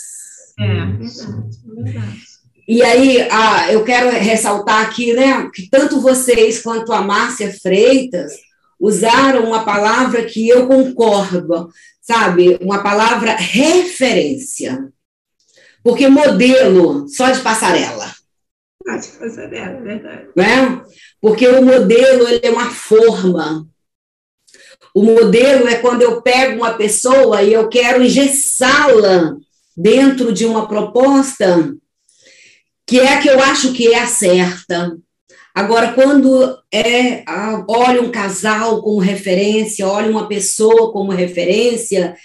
[0.59, 2.21] É, verdade, verdade.
[2.67, 8.31] E aí, ah, eu quero ressaltar aqui, né, que tanto vocês quanto a Márcia Freitas
[8.81, 11.69] usaram uma palavra que eu concordo,
[12.01, 12.57] sabe?
[12.59, 14.91] Uma palavra referência.
[15.83, 18.11] Porque modelo só de passarela.
[18.83, 20.27] Pode fazer dela, é verdade.
[20.35, 20.81] Né?
[21.21, 23.67] Porque o modelo ele é uma forma.
[24.95, 29.37] O modelo é quando eu pego uma pessoa e eu quero engessá-la
[29.77, 31.71] dentro de uma proposta
[32.85, 34.97] que é a que eu acho que é a certa.
[35.53, 37.23] Agora, quando é
[37.67, 42.15] olha um casal como referência, olha uma pessoa como referência,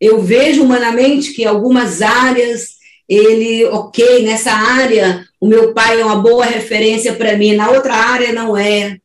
[0.00, 2.72] eu vejo humanamente que algumas áreas
[3.08, 7.94] ele, ok, nessa área o meu pai é uma boa referência para mim, na outra
[7.94, 8.98] área não é.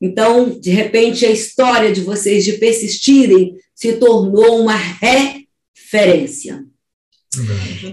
[0.00, 6.64] Então, de repente, a história de vocês de persistirem se tornou uma referência.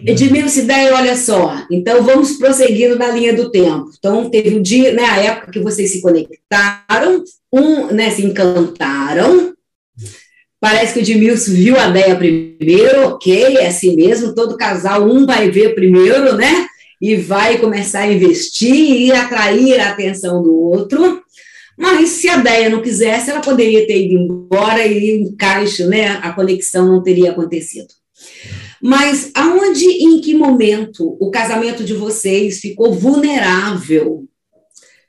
[0.05, 3.89] Edmilson Ideia, olha só, então vamos prosseguindo na linha do tempo.
[3.97, 9.53] Então, teve um dia, né, a época que vocês se conectaram, um, né, se encantaram,
[10.63, 15.25] Parece que o Edmilson viu a Deia primeiro, ok, é assim mesmo, todo casal, um
[15.25, 16.65] vai ver primeiro, né?
[17.01, 21.21] E vai começar a investir e atrair a atenção do outro.
[21.77, 26.17] Mas se a Deia não quisesse, ela poderia ter ido embora e o encaixe, né?
[26.23, 27.89] A conexão não teria acontecido.
[28.83, 34.27] Mas aonde e em que momento o casamento de vocês ficou vulnerável,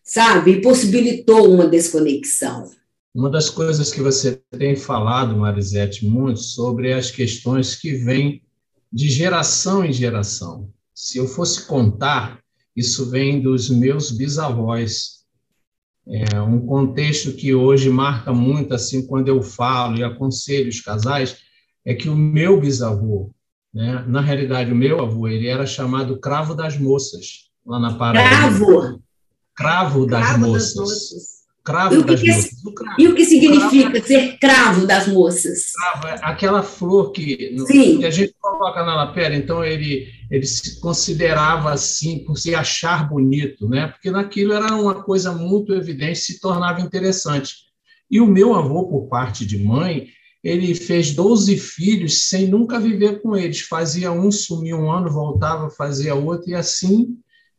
[0.01, 0.61] sabe?
[0.61, 2.71] Possibilitou uma desconexão?
[3.13, 8.45] Uma das coisas que você tem falado, Marisete, muito sobre as questões que vêm
[8.93, 10.71] de geração em geração.
[10.95, 12.39] Se eu fosse contar,
[12.77, 15.25] isso vem dos meus bisavós.
[16.07, 21.39] É um contexto que hoje marca muito, assim, quando eu falo e aconselho os casais,
[21.85, 23.34] é que o meu bisavô,
[23.75, 28.29] né, na realidade, o meu avô, ele era chamado Cravo das Moças, lá na Paraíba.
[28.29, 29.03] Cravo?
[29.55, 30.75] Cravo das Cravo Moças.
[30.75, 31.35] Das moças.
[31.65, 32.45] Cravo das que moças.
[32.45, 35.73] É, cravo, e o que significa cravo, ser cravo das moças?
[35.73, 40.79] Cravo é aquela flor que, que, a gente coloca na lapela, então ele, ele se
[40.79, 43.89] considerava assim por se achar bonito, né?
[43.89, 47.55] porque naquilo era uma coisa muito evidente, se tornava interessante.
[48.11, 50.09] E o meu avô, por parte de mãe,
[50.45, 53.63] ele fez 12 filhos sem nunca viver com eles.
[53.63, 57.17] Fazia um, sumia um ano, voltava, fazia outro, e assim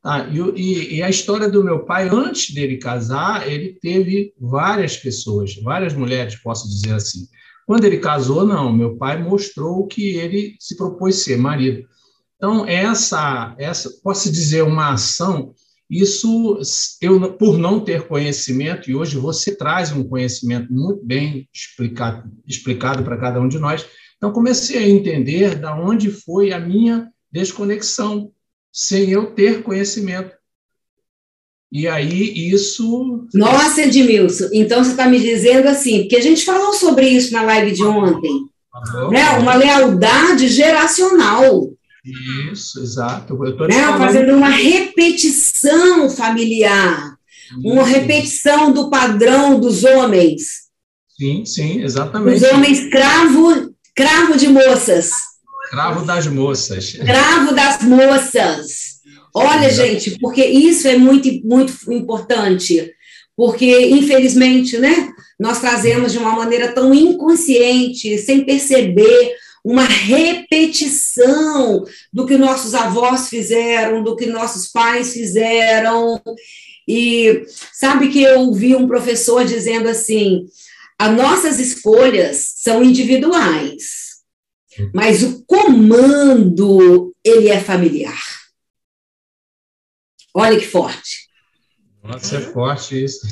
[0.08, 5.56] ah, e, e, a história do meu pai, antes dele casar, ele teve várias pessoas,
[5.56, 7.28] várias mulheres, posso dizer assim.
[7.66, 11.88] Quando ele casou, não, meu pai mostrou que ele se propôs ser marido.
[12.36, 15.56] Então, essa, essa posso dizer, uma ação,
[15.90, 16.60] isso,
[17.02, 23.04] eu, por não ter conhecimento, e hoje você traz um conhecimento muito bem explicado, explicado
[23.04, 23.86] para cada um de nós,
[24.18, 28.32] então comecei a entender da onde foi a minha desconexão
[28.72, 30.36] sem eu ter conhecimento.
[31.72, 33.28] E aí isso.
[33.34, 37.42] Nossa, Edmilson, então você está me dizendo assim, porque a gente falou sobre isso na
[37.42, 38.46] live de ontem.
[39.12, 39.30] né?
[39.40, 41.75] Uma lealdade geracional.
[42.52, 43.34] Isso, exato.
[43.34, 43.82] Eu né?
[43.82, 43.98] Falando...
[43.98, 47.18] Fazendo uma repetição familiar,
[47.64, 50.66] uma repetição do padrão dos homens.
[51.18, 52.38] Sim, sim, exatamente.
[52.38, 55.10] Os homens cravo, cravo de moças.
[55.72, 56.94] Cravo das moças.
[56.94, 58.96] Cravo das moças.
[59.34, 62.92] Olha, gente, porque isso é muito, muito importante,
[63.36, 69.36] porque, infelizmente, né, nós trazemos de uma maneira tão inconsciente, sem perceber,
[69.66, 76.22] uma repetição do que nossos avós fizeram, do que nossos pais fizeram.
[76.88, 77.44] E
[77.74, 80.46] sabe que eu ouvi um professor dizendo assim:
[81.00, 84.18] as nossas escolhas são individuais,
[84.94, 88.22] mas o comando ele é familiar.
[90.32, 91.26] Olha que forte.
[92.04, 93.26] Nossa, é forte isso.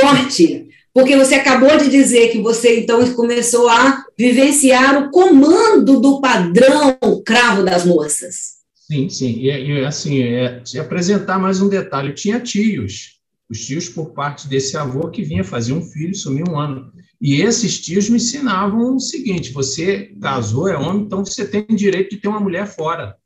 [0.00, 0.70] Forte.
[0.94, 6.98] Porque você acabou de dizer que você então começou a vivenciar o comando do padrão
[7.24, 8.54] cravo das moças.
[8.74, 9.38] Sim, sim.
[9.38, 14.76] E, e assim, é, apresentar mais um detalhe: tinha tios, os tios por parte desse
[14.76, 16.92] avô que vinha fazer um filho, sumiu um ano.
[17.20, 22.10] E esses tios me ensinavam o seguinte: você casou, é homem, então você tem direito
[22.10, 23.16] de ter uma mulher fora.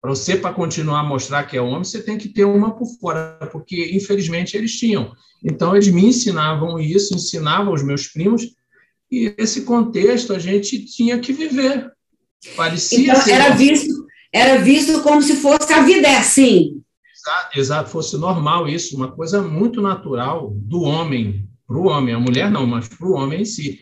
[0.00, 2.86] Para você, para continuar a mostrar que é homem, você tem que ter uma por
[2.98, 5.12] fora, porque infelizmente eles tinham.
[5.44, 8.54] Então, eles me ensinavam isso, ensinavam os meus primos,
[9.10, 11.90] e esse contexto a gente tinha que viver.
[12.56, 16.80] Parecia então, era visto, era visto como se fosse a vida é assim.
[17.14, 22.18] Exato, exato, fosse normal isso, uma coisa muito natural do homem para o homem, a
[22.18, 23.80] mulher não, mas para o homem em si.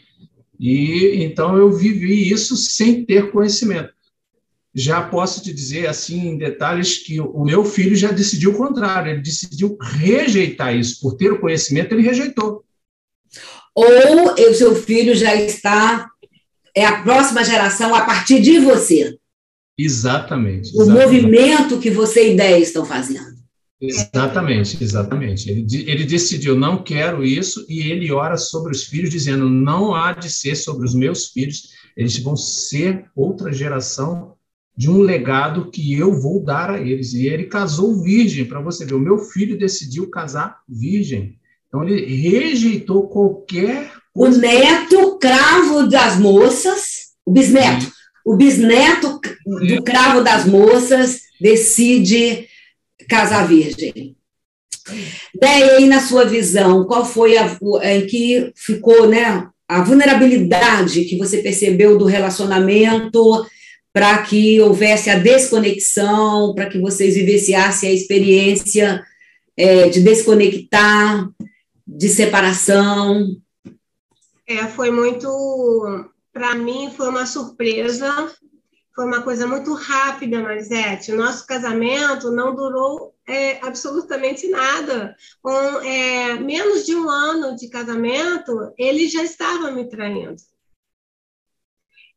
[0.59, 3.93] E então eu vivi isso sem ter conhecimento
[4.79, 9.11] já posso te dizer assim em detalhes que o meu filho já decidiu o contrário,
[9.11, 12.65] ele decidiu rejeitar isso, por ter o conhecimento, ele rejeitou.
[13.79, 16.11] Ou o seu filho já está,
[16.75, 19.17] é a próxima geração a partir de você.
[19.79, 20.77] Exatamente.
[20.77, 23.39] O movimento que você e ideia estão fazendo.
[23.81, 25.49] Exatamente, exatamente.
[25.49, 30.13] Ele, ele decidiu, não quero isso, e ele ora sobre os filhos, dizendo, não há
[30.13, 34.35] de ser sobre os meus filhos, eles vão ser outra geração
[34.77, 37.13] de um legado que eu vou dar a eles.
[37.13, 38.95] E ele casou virgem, para você ver.
[38.95, 41.38] O meu filho decidiu casar virgem.
[41.69, 43.93] Então, ele rejeitou qualquer.
[44.15, 47.93] O neto, cravo das moças, o bisneto, Sim.
[48.25, 52.49] o bisneto do cravo das moças decide
[53.09, 54.17] casar virgem.
[55.39, 61.19] Daí, aí, na sua visão, qual foi a em que ficou, né, a vulnerabilidade que
[61.19, 63.47] você percebeu do relacionamento
[63.93, 69.03] para que houvesse a desconexão, para que vocês vivenciassem a experiência
[69.57, 71.29] é, de desconectar,
[71.89, 73.41] de separação?
[74.47, 75.27] É, foi muito,
[76.33, 78.31] para mim, foi uma surpresa,
[78.95, 81.13] foi uma coisa muito rápida, Marisete.
[81.13, 85.17] O nosso casamento não durou é, absolutamente nada.
[85.41, 90.37] Com é, menos de um ano de casamento, ele já estava me traindo.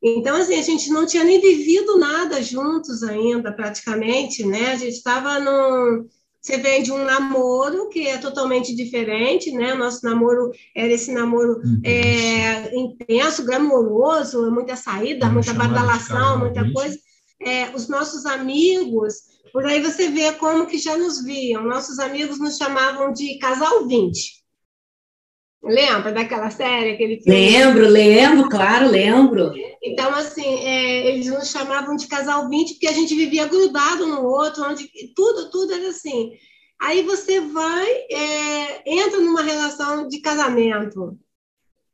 [0.03, 4.71] Então, assim, a gente não tinha nem vivido nada juntos ainda, praticamente, né?
[4.71, 6.09] A gente estava num.
[6.41, 9.75] Você vem de um namoro que é totalmente diferente, né?
[9.75, 16.97] Nosso namoro era esse namoro é, intenso, glamouroso, muita saída, Vamos muita badalação, muita coisa.
[17.39, 19.13] É, os nossos amigos,
[19.53, 21.63] por aí você vê como que já nos viam.
[21.63, 24.40] Nossos amigos nos chamavam de casal 20.
[25.63, 26.91] Lembra daquela série?
[26.91, 27.39] Aquele filme?
[27.39, 29.53] Lembro, lembro, claro, lembro.
[29.81, 34.23] Então, assim, é, eles nos chamavam de casal 20 porque a gente vivia grudado no
[34.23, 36.31] outro, onde tudo, tudo era assim.
[36.81, 41.15] Aí você vai, é, entra numa relação de casamento.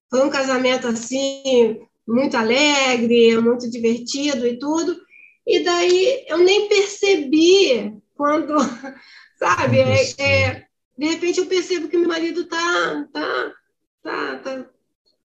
[0.10, 4.98] Foi um casamento, assim, muito alegre, muito divertido e tudo.
[5.46, 8.56] E daí eu nem percebi quando,
[9.38, 13.54] sabe, é, é de repente eu percebo que meu marido tá, tá,
[14.08, 14.66] tá, tá,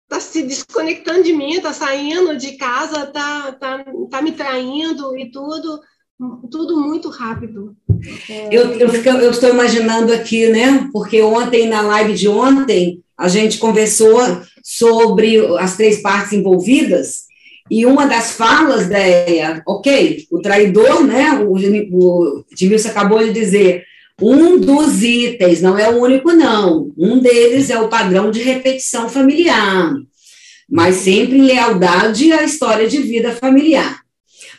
[0.08, 5.30] tá se desconectando de mim, tá saindo de casa, tá, tá, tá me traindo e
[5.30, 5.80] tudo,
[6.50, 7.76] tudo muito rápido.
[8.28, 10.88] É, eu, eu, fico, eu estou imaginando aqui, né?
[10.92, 14.18] Porque ontem, na live de ontem, a gente conversou
[14.64, 17.30] sobre as três partes envolvidas,
[17.70, 18.98] e uma das falas da
[19.64, 21.38] ok, o traidor, né?
[21.38, 23.84] O, o Edmilson acabou de dizer,
[24.20, 26.92] um dos itens, não é o único, não.
[26.96, 29.94] Um deles é o padrão de repetição familiar,
[30.68, 34.02] mas sempre em lealdade à história de vida familiar.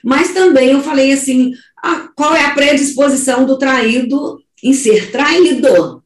[0.03, 1.51] Mas também eu falei assim:
[1.81, 6.01] ah, qual é a predisposição do traído em ser traído.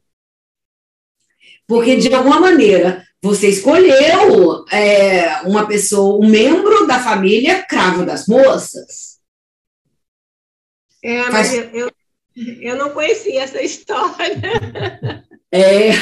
[1.66, 8.26] Porque, de alguma maneira, você escolheu é, uma pessoa, um membro da família cravo das
[8.26, 9.18] moças.
[11.02, 11.54] É, mas Faz...
[11.54, 11.92] eu, eu,
[12.60, 15.24] eu não conhecia essa história.
[15.52, 15.90] É.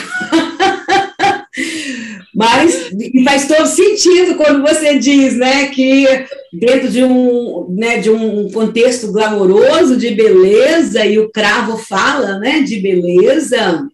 [2.35, 2.91] Mas
[3.25, 6.05] faz todo sentido quando você diz, né, que
[6.53, 12.61] dentro de um, né, de um contexto glamouroso de beleza e o cravo fala, né,
[12.61, 13.89] de beleza.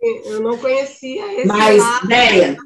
[0.00, 2.08] Eu não conhecia esse Mas, lado.
[2.08, 2.56] Deia,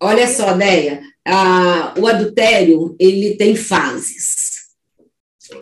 [0.00, 4.49] olha só, Deia, a, o adultério, ele tem fases.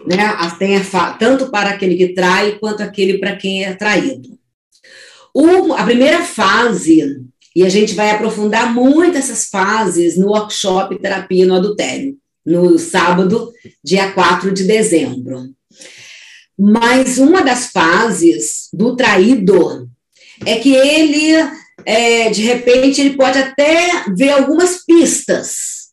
[0.07, 0.29] Né?
[0.59, 0.81] Tem
[1.19, 4.39] tanto para aquele que trai, quanto aquele para quem é traído.
[5.35, 7.29] O, a primeira fase
[7.59, 12.17] e a gente vai aprofundar muito essas fases no workshop Terapia no Adultério,
[12.47, 15.51] no sábado, dia 4 de dezembro.
[16.57, 19.89] Mas uma das fases do traído
[20.47, 21.33] é que ele,
[21.85, 25.89] é, de repente, ele pode até ver algumas pistas,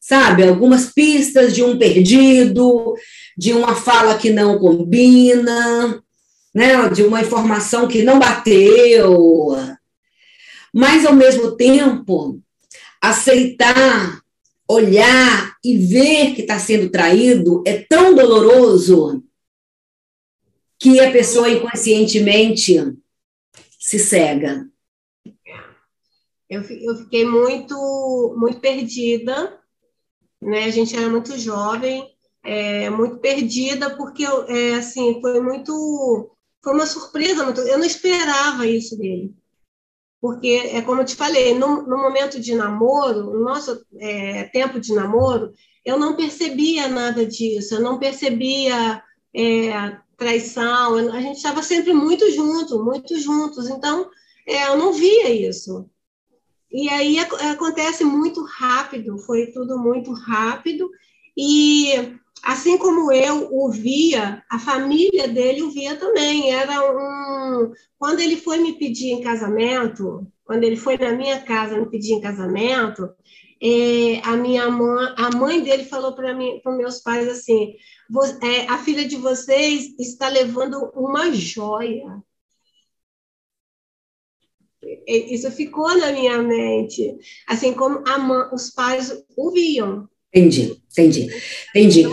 [0.00, 0.44] sabe?
[0.44, 2.94] Algumas pistas de um perdido,
[3.36, 6.02] de uma fala que não combina,
[6.54, 6.88] né?
[6.88, 9.56] de uma informação que não bateu,
[10.78, 12.38] mas, ao mesmo tempo,
[13.00, 14.20] aceitar,
[14.68, 19.24] olhar e ver que está sendo traído é tão doloroso
[20.78, 22.76] que a pessoa inconscientemente
[23.78, 24.68] se cega.
[26.46, 29.58] Eu, eu fiquei muito, muito perdida,
[30.42, 30.64] né?
[30.64, 32.06] A gente era muito jovem,
[32.46, 36.30] é, muito perdida, porque é, assim, foi muito,
[36.62, 39.34] foi uma surpresa, muito, eu não esperava isso dele
[40.20, 44.80] porque é como eu te falei, no, no momento de namoro, no nosso é, tempo
[44.80, 45.52] de namoro,
[45.84, 49.00] eu não percebia nada disso, eu não percebia
[49.32, 54.10] é, traição, a gente estava sempre muito junto, muito juntos, então
[54.48, 55.88] é, eu não via isso.
[56.72, 60.90] E aí acontece muito rápido, foi tudo muito rápido,
[61.36, 66.52] e assim como eu o via, a família dele o via também.
[66.52, 67.72] Era um.
[67.98, 72.12] Quando ele foi me pedir em casamento, quando ele foi na minha casa me pedir
[72.12, 73.08] em casamento,
[73.60, 77.74] é, a minha mãe, a mãe dele falou para mim, para meus pais assim:
[78.42, 82.22] é, a filha de vocês está levando uma joia.
[85.06, 87.16] Isso ficou na minha mente,
[87.48, 90.08] assim como mãe, os pais o viam.
[90.32, 91.28] Entendi, entendi,
[91.70, 92.04] entendi.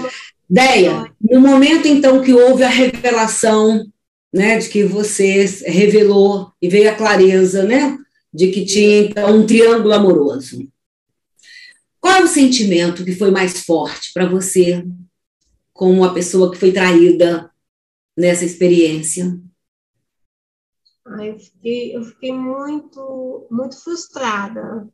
[0.50, 3.86] Deia, no momento então que houve a revelação,
[4.34, 7.98] né, de que você revelou e veio a clareza, né,
[8.34, 10.68] de que tinha então um triângulo amoroso.
[12.00, 14.86] Qual é o sentimento que foi mais forte para você,
[15.72, 17.50] como uma pessoa que foi traída
[18.18, 19.40] nessa experiência?
[21.22, 24.88] eu, fiquei, eu fiquei muito, muito frustrada,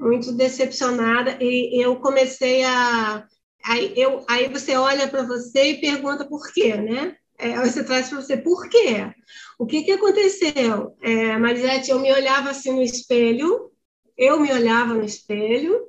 [0.00, 3.26] muito decepcionada e eu comecei a
[3.62, 7.14] aí eu aí você olha para você e pergunta por quê, né?
[7.38, 9.12] É, você traz para você por quê?
[9.58, 10.96] O que que aconteceu?
[11.02, 13.70] É, Marisete, eu me olhava assim no espelho,
[14.16, 15.80] eu me olhava no espelho,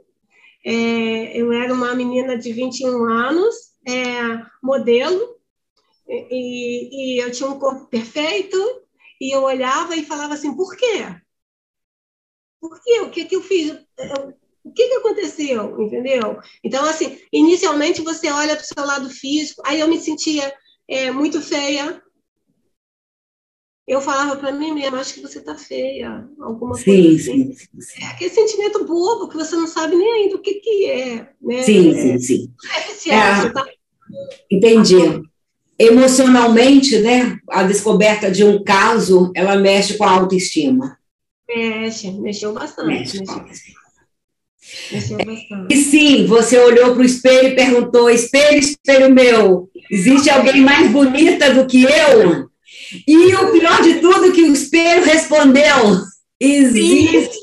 [0.65, 3.55] é, eu era uma menina de 21 anos,
[3.85, 5.35] é, modelo,
[6.07, 8.57] e, e eu tinha um corpo perfeito,
[9.19, 11.20] e eu olhava e falava assim, por quê?
[12.61, 13.01] Por quê?
[13.01, 13.69] O que, que eu fiz?
[13.97, 14.33] Eu,
[14.63, 15.81] o que, que aconteceu?
[15.81, 16.39] Entendeu?
[16.63, 20.53] Então, assim, inicialmente você olha para o seu lado físico, aí eu me sentia
[20.87, 22.01] é, muito feia.
[23.87, 27.53] Eu falava para mim mesma, acho que você está feia, alguma sim, coisa assim.
[27.53, 28.03] Sim, sim.
[28.03, 31.33] É aquele sentimento bobo que você não sabe nem ainda o que, que é.
[31.41, 31.63] Né?
[31.63, 32.53] Sim, sim, sim.
[33.09, 33.65] É, é, tá...
[34.49, 35.23] Entendi.
[35.79, 41.00] Emocionalmente, né, a descoberta de um caso, ela mexe com a autoestima.
[41.55, 42.87] Mexe, mexeu bastante.
[42.87, 43.45] Mexe mexeu.
[44.91, 45.73] mexeu bastante.
[45.73, 50.89] E sim, você olhou para o espelho e perguntou: espelho, espelho meu, existe alguém mais
[50.91, 52.49] bonita do que eu?
[53.07, 56.01] E o pior de tudo é que o espelho respondeu:
[56.39, 57.39] existe.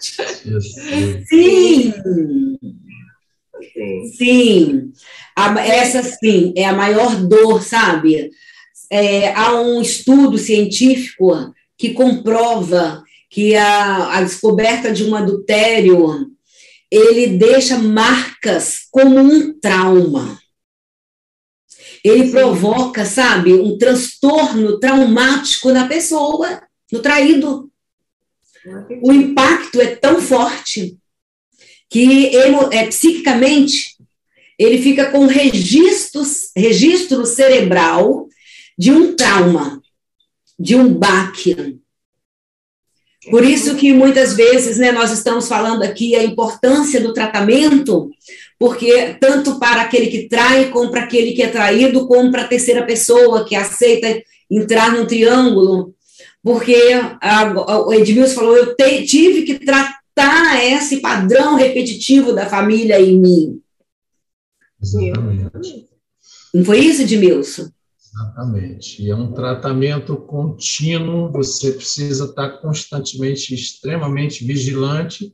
[0.00, 1.92] Sim.
[1.92, 2.58] Sim.
[4.16, 4.92] Sim.
[5.36, 8.30] A, essa sim é a maior dor, sabe?
[8.90, 16.30] É, há um estudo científico que comprova que a, a descoberta de um adultério
[16.90, 20.40] ele deixa marcas como um trauma.
[22.02, 27.70] Ele provoca, sabe, um transtorno traumático na pessoa, no traído.
[29.02, 30.96] O impacto é tão forte
[31.90, 33.96] que ele, é, psiquicamente
[34.58, 36.22] ele fica com registro,
[36.56, 38.26] registro cerebral
[38.76, 39.80] de um trauma
[40.58, 41.78] de um baque.
[43.30, 48.10] Por isso que muitas vezes né, nós estamos falando aqui a importância do tratamento,
[48.58, 52.48] porque tanto para aquele que trai, como para aquele que é traído, como para a
[52.48, 55.94] terceira pessoa que aceita entrar num triângulo,
[56.42, 56.76] porque
[57.20, 63.18] a, o Edmilson falou, eu te, tive que tratar esse padrão repetitivo da família em
[63.18, 63.60] mim.
[64.82, 65.88] Exatamente.
[66.54, 67.68] Não foi isso, Edmilson?
[68.18, 69.02] Exatamente.
[69.02, 75.32] E é um tratamento contínuo, você precisa estar constantemente, extremamente vigilante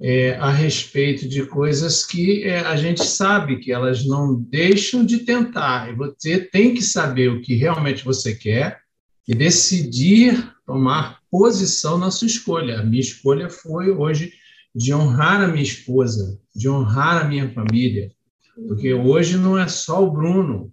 [0.00, 5.18] é, a respeito de coisas que é, a gente sabe que elas não deixam de
[5.18, 5.90] tentar.
[5.90, 8.80] E você tem que saber o que realmente você quer
[9.28, 12.80] e decidir tomar posição na sua escolha.
[12.80, 14.32] A minha escolha foi hoje
[14.74, 18.10] de honrar a minha esposa, de honrar a minha família,
[18.68, 20.72] porque hoje não é só o Bruno,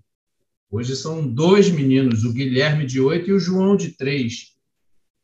[0.74, 4.54] hoje são dois meninos, o Guilherme de oito e o João de três.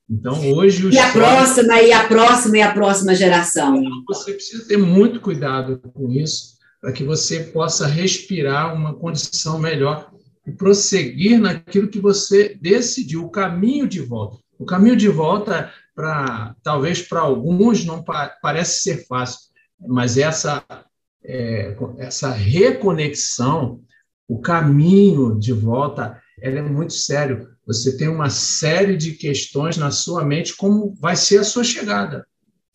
[0.08, 0.90] Então, hoje.
[0.90, 3.84] e a próxima, e a próxima, e a próxima geração.
[4.08, 10.12] Você precisa ter muito cuidado com isso, para que você possa respirar uma condição melhor
[10.48, 14.38] e prosseguir naquilo que você decidiu, o caminho de volta.
[14.58, 19.40] O caminho de volta, para talvez para alguns, não pa parece ser fácil,
[19.80, 20.64] mas essa,
[21.24, 23.82] é, essa reconexão,
[24.30, 30.26] o caminho de volta, é muito sério você tem uma série de questões na sua
[30.26, 32.26] mente como vai ser a sua chegada.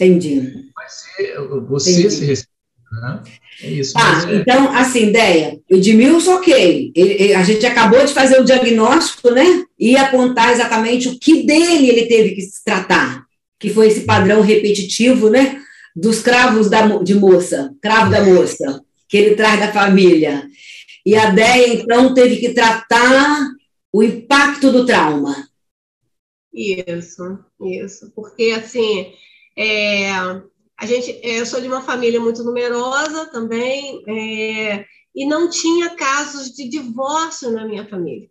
[0.01, 0.71] Entendi.
[0.73, 1.37] Vai ser
[1.67, 2.11] você Entendi.
[2.13, 2.49] se receber.
[2.93, 3.23] Né?
[3.61, 3.93] É isso.
[3.97, 4.37] Ah, é...
[4.37, 5.59] então, assim, ideia.
[5.69, 6.93] Edmilson, ok.
[6.95, 9.65] Ele, a gente acabou de fazer o diagnóstico, né?
[9.77, 13.25] E apontar exatamente o que dele ele teve que se tratar,
[13.59, 15.61] que foi esse padrão repetitivo, né?
[15.97, 20.45] Dos cravos da, de moça, cravo da moça, que ele traz da família.
[21.05, 23.51] E a Déia, então, teve que tratar
[23.93, 25.49] o impacto do trauma.
[26.53, 28.13] Isso, isso.
[28.15, 29.13] Porque, assim,
[29.57, 34.85] é, a gente, é, eu sou de uma família muito numerosa também, é,
[35.15, 38.29] e não tinha casos de divórcio na minha família.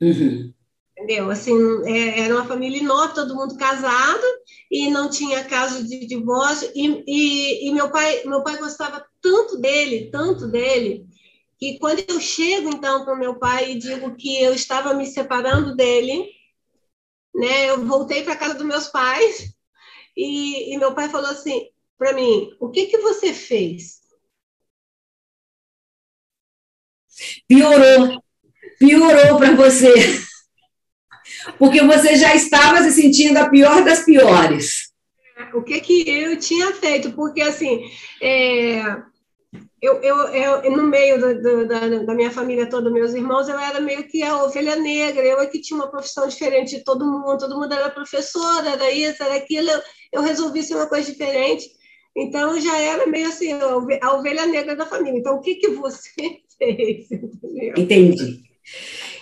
[0.00, 0.52] Uhum.
[0.98, 1.30] Entendeu?
[1.30, 4.22] Assim, é, era uma família enorme, todo mundo casado,
[4.70, 6.70] e não tinha caso de divórcio.
[6.74, 11.06] E, e, e meu, pai, meu pai gostava tanto dele, tanto dele,
[11.62, 15.06] e quando eu chego, então, para o meu pai e digo que eu estava me
[15.06, 16.28] separando dele,
[17.32, 19.54] né, eu voltei para a casa dos meus pais
[20.16, 24.00] e, e meu pai falou assim para mim: o que, que você fez?
[27.46, 28.20] Piorou.
[28.80, 29.94] Piorou para você.
[31.60, 34.92] Porque você já estava se sentindo a pior das piores.
[35.54, 37.12] O que, que eu tinha feito?
[37.12, 37.88] Porque, assim,
[38.20, 38.82] é,
[39.82, 43.58] eu, eu, eu, no meio do, do, da, da, minha família toda, meus irmãos, eu
[43.58, 47.04] era meio que a ovelha negra, eu é que tinha uma profissão diferente de todo
[47.04, 49.80] mundo, todo mundo era professora, era isso, era aquilo, eu,
[50.12, 51.64] eu resolvi ser uma coisa diferente.
[52.16, 55.18] Então, já era meio assim, a ovelha negra da família.
[55.18, 56.10] Então, o que, que você
[56.56, 57.10] fez?
[57.10, 57.74] Entendeu?
[57.76, 58.40] Entendi.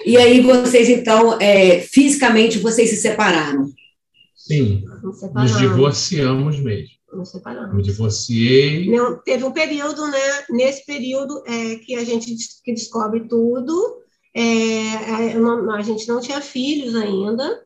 [0.05, 3.71] E aí, vocês, então, é, fisicamente, vocês se separaram?
[4.37, 4.85] Sim,
[5.35, 7.75] nos divorciamos mesmo nos separamos.
[7.75, 8.91] Me divorciei.
[8.91, 10.45] Não, teve um período, né?
[10.51, 12.35] Nesse período é, que a gente
[12.65, 13.99] que descobre tudo.
[14.35, 17.65] É, a, a, gente não tinha filhos ainda.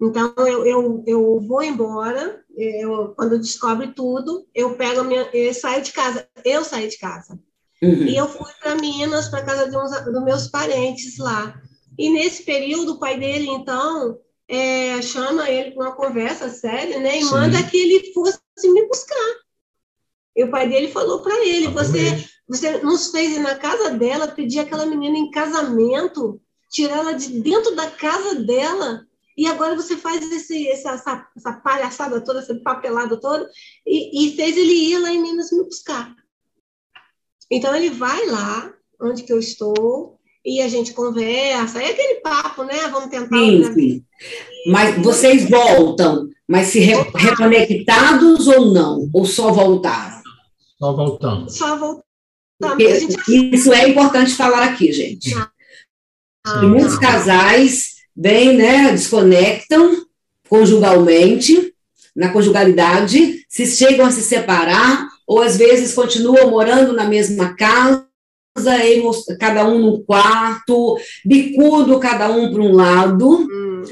[0.00, 2.42] Então, eu, eu, eu vou embora.
[2.56, 6.26] Eu, quando descobre tudo, eu pego minha, eu saio de casa.
[6.44, 7.38] Eu saí de casa.
[7.82, 8.06] Uhum.
[8.06, 11.60] E eu fui para Minas, para casa de uns dos meus parentes lá.
[11.98, 14.18] E nesse período, o pai dele, então,
[14.48, 17.18] é, chama ele para uma conversa séria, né?
[17.18, 17.30] E Sim.
[17.30, 19.34] manda que ele fosse me buscar.
[20.36, 24.28] E o pai dele falou para ele: você, você nos fez ir na casa dela,
[24.28, 26.40] pedir aquela menina em casamento,
[26.70, 29.06] tirar ela de dentro da casa dela,
[29.36, 30.92] e agora você faz esse, essa,
[31.36, 33.48] essa palhaçada toda, essa papelada toda,
[33.86, 36.14] e, e fez ele ir lá em Minas me buscar.
[37.50, 42.64] Então ele vai lá, onde que eu estou, e a gente conversa, é aquele papo,
[42.64, 42.88] né?
[42.88, 43.36] Vamos tentar.
[43.36, 44.04] Sim, sim.
[44.66, 49.08] Mas vocês voltam, mas se re reconectados ou não?
[49.14, 50.20] Ou só voltaram?
[50.76, 51.56] Só voltamos.
[51.56, 51.96] Só.
[52.76, 53.54] Gente...
[53.54, 55.32] Isso é importante falar aqui, gente.
[56.44, 60.04] Ah, muitos casais vêm, né, desconectam
[60.48, 61.72] conjugalmente,
[62.16, 68.04] na conjugalidade, se chegam a se separar, ou às vezes continuam morando na mesma casa,
[69.38, 73.48] cada um no quarto, bicudo cada um para um lado.
[73.48, 73.84] Hum.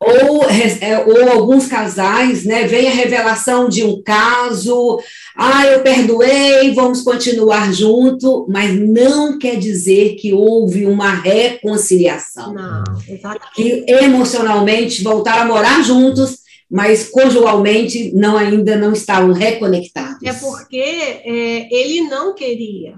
[0.00, 0.44] Ou,
[0.80, 4.98] é, ou alguns casais, né, vem a revelação de um caso,
[5.36, 12.54] ah, eu perdoei, vamos continuar junto, mas não quer dizer que houve uma reconciliação.
[12.54, 13.54] Não, exatamente.
[13.54, 16.38] Que emocionalmente voltaram a morar juntos,
[16.70, 20.22] mas conjugalmente não ainda não estavam reconectados.
[20.24, 22.94] É porque é, ele não queria.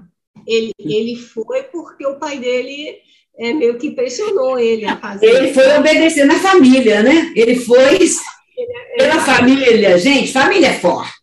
[0.47, 2.97] Ele, ele foi porque o pai dele
[3.37, 5.25] é meio que pressionou ele a fazer.
[5.25, 7.33] Ele foi obedecer na família, né?
[7.35, 7.99] Ele foi
[8.97, 9.97] pela família.
[9.97, 11.13] Gente, família é forte.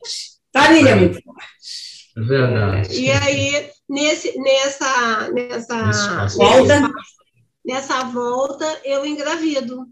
[0.52, 1.46] Família é, muito forte.
[2.16, 3.00] É verdade.
[3.00, 6.90] E aí, nesse, nessa, nessa, volta.
[7.64, 9.86] nessa volta, eu engravido.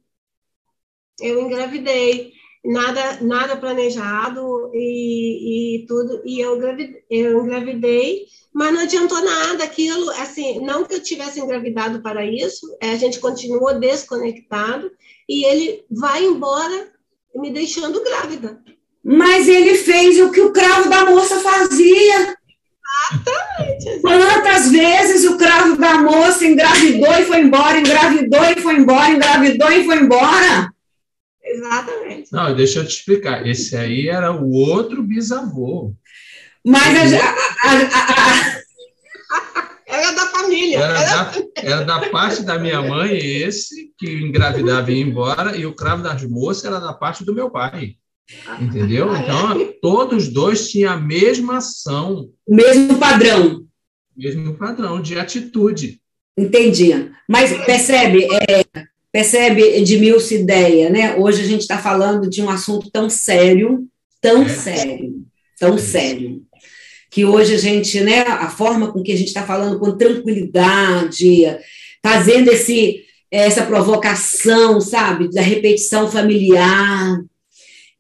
[1.21, 2.33] Eu engravidei.
[2.65, 6.23] Nada, nada planejado e, e tudo.
[6.25, 8.27] E eu engravidei, eu engravidei
[8.59, 12.97] mas não adiantou nada aquilo, assim, não que eu tivesse engravidado para isso, é, a
[12.97, 14.91] gente continuou desconectado
[15.29, 16.89] e ele vai embora
[17.37, 18.61] me deixando grávida.
[19.05, 22.37] Mas ele fez o que o cravo da moça fazia.
[23.13, 24.01] Exatamente.
[24.01, 29.71] Quantas vezes o cravo da moça engravidou e foi embora, engravidou e foi embora, engravidou
[29.71, 30.73] e foi embora?
[31.49, 32.33] Exatamente.
[32.33, 33.47] Não, deixa eu te explicar.
[33.47, 35.95] Esse aí era o outro bisavô.
[36.65, 38.61] Mas a, a, a,
[39.87, 40.79] era da família.
[40.79, 45.65] Era, Da, era da parte da minha mãe esse que engravidava e ia embora, e
[45.65, 47.97] o cravo das moças era da parte do meu pai.
[48.61, 49.11] Entendeu?
[49.11, 49.23] Ah, é?
[49.23, 52.31] Então, todos dois tinham a mesma ação.
[52.47, 53.65] O mesmo padrão.
[54.15, 56.01] Mesmo padrão de atitude.
[56.37, 57.11] Entendi.
[57.27, 58.65] Mas percebe, é,
[59.13, 61.17] percebe, Edmilson, ideia, né?
[61.17, 63.87] Hoje a gente está falando de um assunto tão sério,
[64.21, 64.49] tão é.
[64.49, 65.15] sério,
[65.59, 65.79] tão é.
[65.79, 66.49] sério
[67.11, 71.45] que hoje a gente, né, a forma com que a gente está falando com tranquilidade,
[72.03, 77.19] fazendo esse, essa provocação, sabe, da repetição familiar,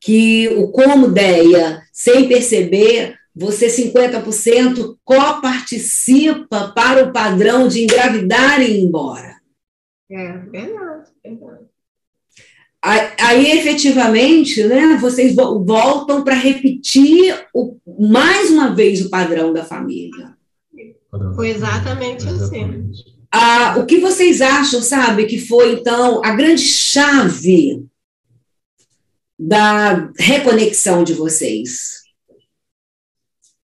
[0.00, 8.72] que o como ideia, sem perceber, você 50% coparticipa para o padrão de engravidar e
[8.72, 9.37] ir embora.
[10.10, 11.64] É verdade, verdade.
[12.80, 20.36] Aí, efetivamente, né, vocês voltam para repetir o, mais uma vez o padrão da família.
[21.34, 22.90] Foi exatamente assim.
[23.30, 27.84] Ah, o que vocês acham, sabe, que foi, então, a grande chave
[29.38, 32.07] da reconexão de vocês?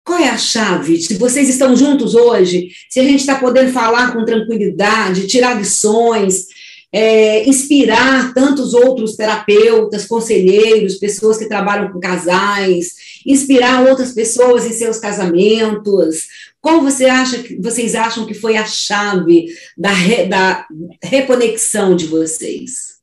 [0.09, 0.99] Qual é a chave?
[0.99, 6.47] Se vocês estão juntos hoje, se a gente está podendo falar com tranquilidade, tirar lições,
[6.91, 14.71] é, inspirar tantos outros terapeutas, conselheiros, pessoas que trabalham com casais, inspirar outras pessoas em
[14.71, 16.27] seus casamentos.
[16.59, 19.45] Qual você acha que vocês acham que foi a chave
[19.77, 20.65] da, re, da
[21.03, 22.97] reconexão de vocês?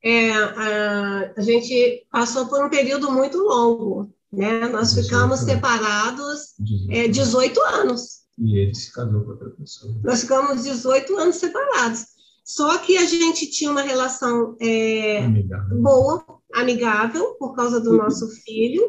[0.00, 4.68] É, a, a, gente passou por um período muito longo, né?
[4.68, 8.24] Nós ficamos separados 18, é, 18 anos.
[8.38, 9.94] E ele se casou com outra pessoa.
[10.02, 12.06] Nós ficamos 18 anos separados.
[12.44, 15.80] Só que a gente tinha uma relação é, amigável.
[15.80, 18.82] boa, amigável, por causa do nosso filho,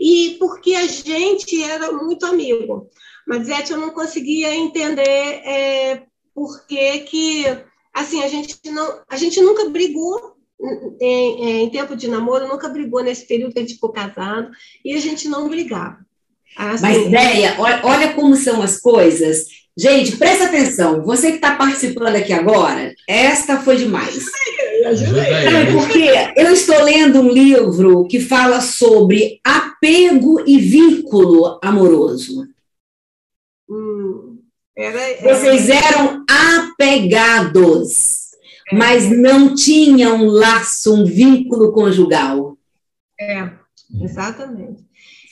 [0.00, 2.88] e porque a gente era muito amigo.
[3.26, 7.44] Mas, Zete, eu não conseguia entender é, por que que,
[7.92, 10.35] assim, a gente, não, a gente nunca brigou
[11.00, 14.50] em, em, tempo de namoro, nunca brigou nesse período que a gente ficou casado,
[14.84, 15.98] e a gente não brigava.
[16.56, 19.46] Assim, Mas, ideia, olha como são as coisas.
[19.76, 21.04] Gente, presta atenção.
[21.04, 24.24] Você que está participando aqui agora, esta foi demais.
[24.82, 32.46] É porque eu estou lendo um livro que fala sobre apego e vínculo amoroso.
[33.68, 34.38] Hum,
[34.74, 35.34] era, era...
[35.34, 36.24] Vocês eram
[36.72, 38.25] apegados,
[38.72, 42.56] mas não tinham um laço, um vínculo conjugal.
[43.18, 43.48] É,
[44.02, 44.84] exatamente.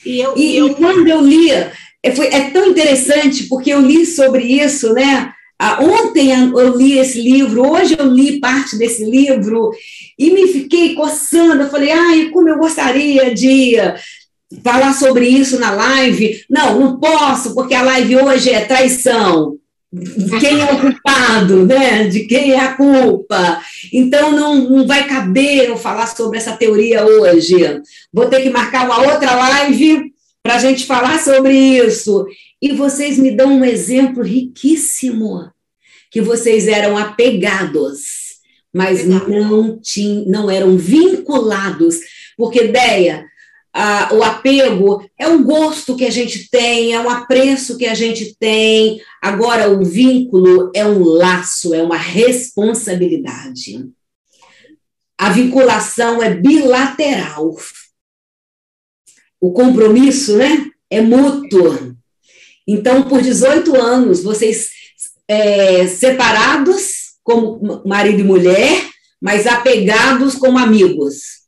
[0.05, 0.67] E, eu, e, eu...
[0.67, 1.71] e quando eu lia,
[2.01, 5.33] é, foi, é tão interessante, porque eu li sobre isso, né?
[5.57, 9.71] Ah, ontem eu li esse livro, hoje eu li parte desse livro
[10.19, 11.63] e me fiquei coçando.
[11.63, 13.75] Eu falei, ai, como eu gostaria de
[14.63, 16.43] falar sobre isso na live.
[16.49, 19.57] Não, não posso, porque a live hoje é traição.
[20.39, 22.07] Quem é o culpado, né?
[22.07, 23.61] De quem é a culpa?
[23.93, 27.55] Então não, não vai caber eu falar sobre essa teoria hoje.
[28.11, 32.25] Vou ter que marcar uma outra live para a gente falar sobre isso.
[32.61, 35.49] E vocês me dão um exemplo riquíssimo,
[36.11, 38.35] que vocês eram apegados,
[38.73, 41.95] mas não, tinham, não eram vinculados.
[42.37, 43.25] Porque, ideia,
[44.13, 48.35] o apego é um gosto que a gente tem, é um apreço que a gente
[48.39, 49.01] tem.
[49.21, 53.89] Agora, o vínculo é um laço, é uma responsabilidade.
[55.17, 57.55] a vinculação é bilateral.
[59.39, 61.95] O compromisso, né, é mútuo.
[62.67, 64.69] Então, por 18 anos, vocês
[65.27, 68.89] é, separados como marido e mulher,
[69.21, 71.44] mas apegados como amigos.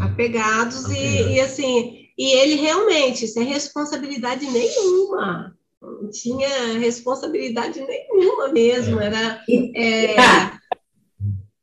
[0.00, 0.90] Apegados, Apegados.
[0.90, 9.40] E, e assim, e ele realmente, sem responsabilidade nenhuma, não tinha responsabilidade nenhuma mesmo, era...
[9.74, 10.60] É, tá.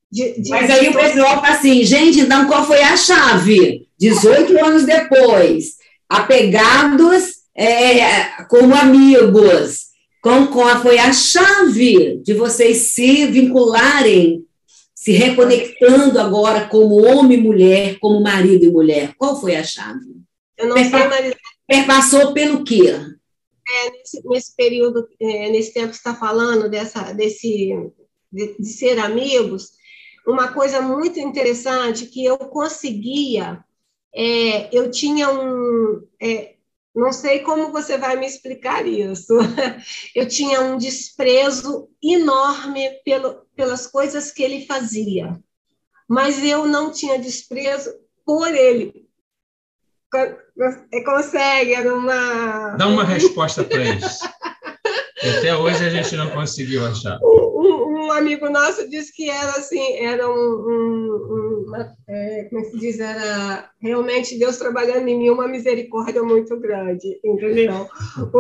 [0.10, 3.86] de, de, Mas aí o pessoal fala assim, gente, então qual foi a chave?
[4.00, 5.76] 18 anos depois,
[6.08, 9.86] apegados é, como amigos,
[10.22, 14.45] com, qual foi a chave de vocês se vincularem,
[15.06, 19.14] se reconectando agora como homem e mulher, como marido e mulher?
[19.16, 20.00] Qual foi a chave?
[20.58, 21.36] Eu não Perpa sei, mas...
[21.68, 22.90] Perpassou pelo quê?
[22.90, 27.70] É, nesse, nesse, período, é, nesse tempo que está falando, dessa, desse,
[28.32, 29.74] de, de, ser amigos,
[30.26, 33.64] uma coisa muito interessante que eu conseguia,
[34.12, 36.56] é, eu tinha um, é,
[36.96, 39.34] não sei como você vai me explicar isso.
[40.16, 45.40] Eu tinha um desprezo enorme pelo, pelas coisas que ele fazia,
[46.08, 47.92] mas eu não tinha desprezo
[48.26, 49.06] por ele.
[51.06, 52.76] Consegue, era uma.
[52.78, 54.24] Dá uma resposta para isso.
[55.38, 57.18] Até hoje a gente não conseguiu achar.
[57.22, 62.64] Um, um, amigo nosso disse que era assim, era um, um uma, é, como é
[62.66, 67.88] se diz, era realmente Deus trabalhando em mim uma misericórdia muito grande, entendeu?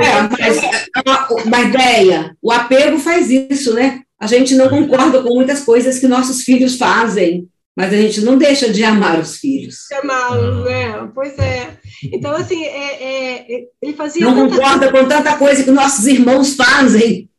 [0.02, 4.05] É, mas, é uma ideia, o apego faz isso, né?
[4.20, 8.38] A gente não concorda com muitas coisas que nossos filhos fazem, mas a gente não
[8.38, 9.92] deixa de amar os filhos.
[9.92, 11.12] Amá-los, né?
[11.14, 11.78] Pois é.
[12.04, 14.26] Então, assim, é, é, é ele fazia.
[14.26, 17.30] Não concorda com tanta coisa que nossos irmãos fazem.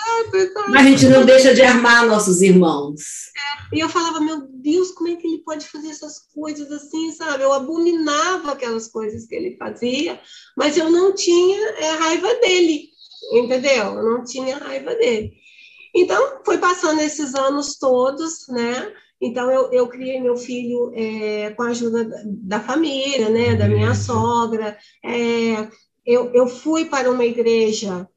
[0.00, 3.00] É, mas a gente não deixa de amar nossos irmãos.
[3.36, 7.10] É, e eu falava, meu Deus, como é que ele pode fazer essas coisas assim,
[7.12, 7.42] sabe?
[7.42, 10.20] Eu abominava aquelas coisas que ele fazia,
[10.56, 12.90] mas eu não tinha é, raiva dele,
[13.32, 13.94] entendeu?
[13.94, 15.32] Eu não tinha raiva dele.
[15.94, 18.92] Então, foi passando esses anos todos, né?
[19.20, 23.68] Então, eu, eu criei meu filho é, com a ajuda da, da, família, né, da
[23.68, 24.78] minha sogra.
[25.04, 25.68] É,
[26.06, 28.08] eu, eu fui para uma igreja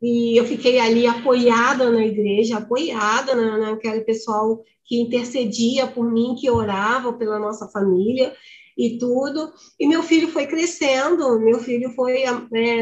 [0.00, 6.34] e eu fiquei ali apoiada na igreja, apoiada na, naquele pessoal que intercedia por mim,
[6.38, 8.34] que orava pela nossa família
[8.76, 9.52] e tudo.
[9.78, 12.32] E meu filho foi crescendo, meu filho foi, é,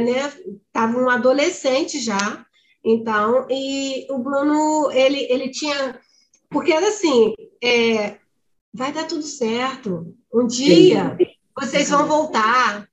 [0.01, 0.33] né,
[0.67, 2.45] estava um adolescente já,
[2.85, 5.99] então, e o Bruno, ele, ele tinha
[6.55, 8.17] porque era assim, é,
[8.73, 10.15] vai dar tudo certo.
[10.33, 11.19] Um dia
[11.61, 12.89] vocês vão voltar.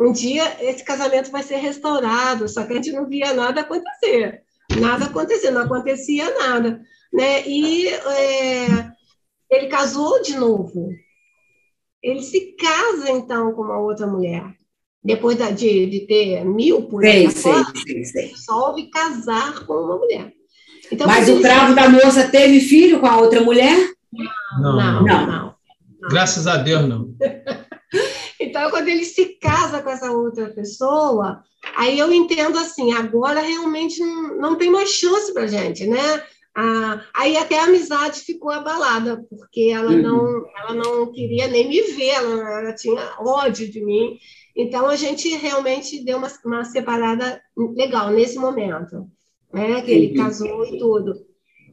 [0.00, 2.48] Um dia esse casamento vai ser restaurado.
[2.48, 4.42] Só que a gente não via nada acontecer.
[4.80, 6.82] Nada acontecer, não acontecia nada.
[7.12, 7.46] Né?
[7.46, 8.90] E é,
[9.50, 10.90] ele casou de novo.
[12.02, 14.55] Ele se casa, então, com uma outra mulher.
[15.06, 20.32] Depois de, de ter mil por aí, resolve casar com uma mulher.
[20.90, 23.92] Então, Mas o cravo da moça teve filho com a outra mulher?
[24.60, 25.26] Não, não, não.
[25.26, 25.54] não.
[26.10, 27.08] Graças a Deus, não.
[28.40, 31.40] então, quando ele se casa com essa outra pessoa,
[31.76, 36.22] aí eu entendo assim, agora realmente não, não tem mais chance para gente, né?
[36.58, 40.02] Ah, aí até a amizade ficou abalada, porque ela, uhum.
[40.02, 44.18] não, ela não queria nem me ver, ela, ela, tinha ódio de mim.
[44.56, 47.40] Então, a gente realmente deu uma, uma separada
[47.76, 49.06] legal nesse momento
[49.52, 49.80] né?
[49.82, 51.26] Que ele casou e tudo.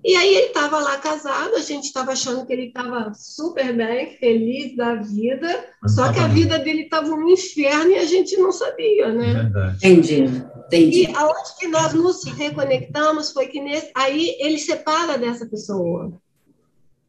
[0.06, 4.18] E aí ele estava lá casado, a gente estava achando que ele estava super bem,
[4.18, 8.52] feliz da vida, só que a vida dele estava um inferno e a gente não
[8.52, 9.34] sabia, né?
[9.34, 9.78] Verdade.
[9.78, 11.04] Entendi, entendi.
[11.04, 16.12] E aonde que nós nos reconectamos foi que nesse, aí ele separa dessa pessoa.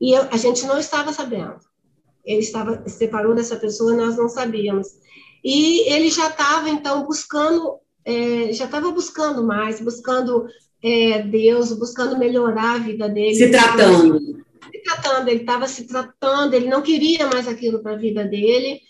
[0.00, 1.56] E eu, a gente não estava sabendo.
[2.24, 4.86] Ele estava separou dessa pessoa, nós não sabíamos.
[5.44, 10.46] E ele já estava então buscando é, já estava buscando mais, buscando
[10.82, 13.34] é, Deus, buscando melhorar a vida dele.
[13.34, 14.44] Se tratando.
[14.70, 18.82] Se tratando, ele estava se tratando, ele não queria mais aquilo para a vida dele.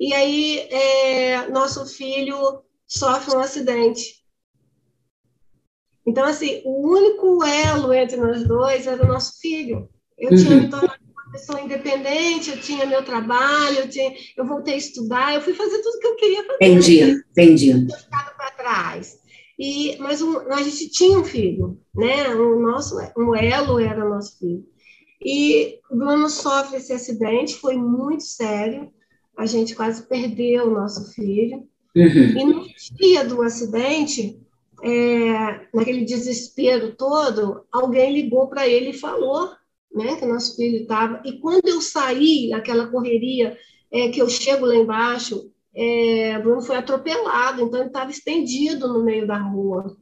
[0.00, 4.24] E aí, é, nosso filho sofre um acidente.
[6.06, 9.88] Então, assim, o único elo entre nós dois era o nosso filho.
[10.16, 10.36] Eu uhum.
[10.36, 11.03] tinha me tornado uma
[11.34, 15.82] pessoa independente, eu tinha meu trabalho, eu, tinha, eu voltei a estudar, eu fui fazer
[15.82, 16.58] tudo que eu queria fazer.
[16.62, 17.70] Entendi, entendi.
[17.70, 19.18] Eu ficado para trás.
[19.58, 22.32] E, mas um, a gente tinha um filho, né?
[22.34, 24.64] O nosso, um elo era nosso filho.
[25.20, 28.92] E o Bruno sofre esse acidente, foi muito sério.
[29.36, 31.66] A gente quase perdeu o nosso filho.
[31.96, 32.38] Uhum.
[32.38, 32.66] E no
[32.96, 34.38] dia do acidente,
[34.84, 39.50] é, naquele desespero todo, alguém ligou para ele e falou
[39.94, 41.22] né, que o nosso filho estava.
[41.24, 43.56] E quando eu saí, aquela correria,
[43.92, 49.04] é, que eu chego lá embaixo, é, Bruno foi atropelado, então ele estava estendido no
[49.04, 49.96] meio da rua.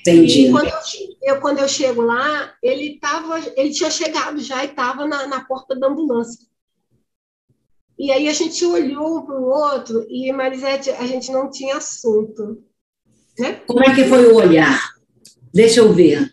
[0.00, 0.46] Entendi.
[0.46, 4.68] E quando eu, eu, quando eu chego lá, ele tava, ele tinha chegado já e
[4.68, 6.46] estava na, na porta da ambulância.
[7.98, 11.76] E aí a gente olhou um para o outro e, Marisete, a gente não tinha
[11.76, 12.62] assunto.
[13.38, 13.60] Né?
[13.66, 14.92] Como é que foi o olhar?
[15.54, 16.32] Deixa eu ver.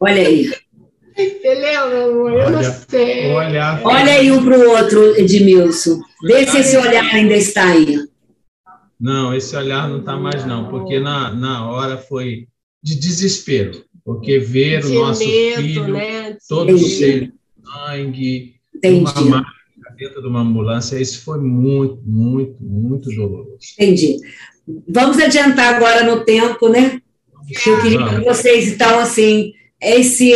[0.00, 0.50] Olha aí.
[1.50, 2.32] Amor?
[2.32, 3.30] Eu olha, não sei.
[3.30, 6.00] Olha, olha aí um para o outro, Edmilson.
[6.22, 7.98] Vê se esse olhar ainda está aí.
[8.98, 12.48] Não, esse olhar não está mais, não, porque na, na hora foi
[12.82, 16.36] de desespero, porque ver de o nosso medo, filho né?
[16.48, 17.32] todo cheio de
[17.62, 19.00] sangue, Entendi.
[19.00, 19.56] uma máquina
[19.96, 23.58] dentro de uma ambulância, isso foi muito, muito, muito doloroso.
[23.78, 24.18] Entendi.
[24.88, 27.00] Vamos adiantar agora no tempo, né?
[27.64, 30.32] Eu queria que vocês, então, assim, esse,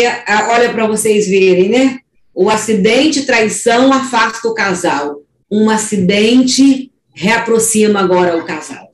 [0.51, 1.99] olha para vocês verem, né?
[2.35, 5.23] O acidente, traição afasta o casal.
[5.51, 8.91] Um acidente reaproxima agora o casal.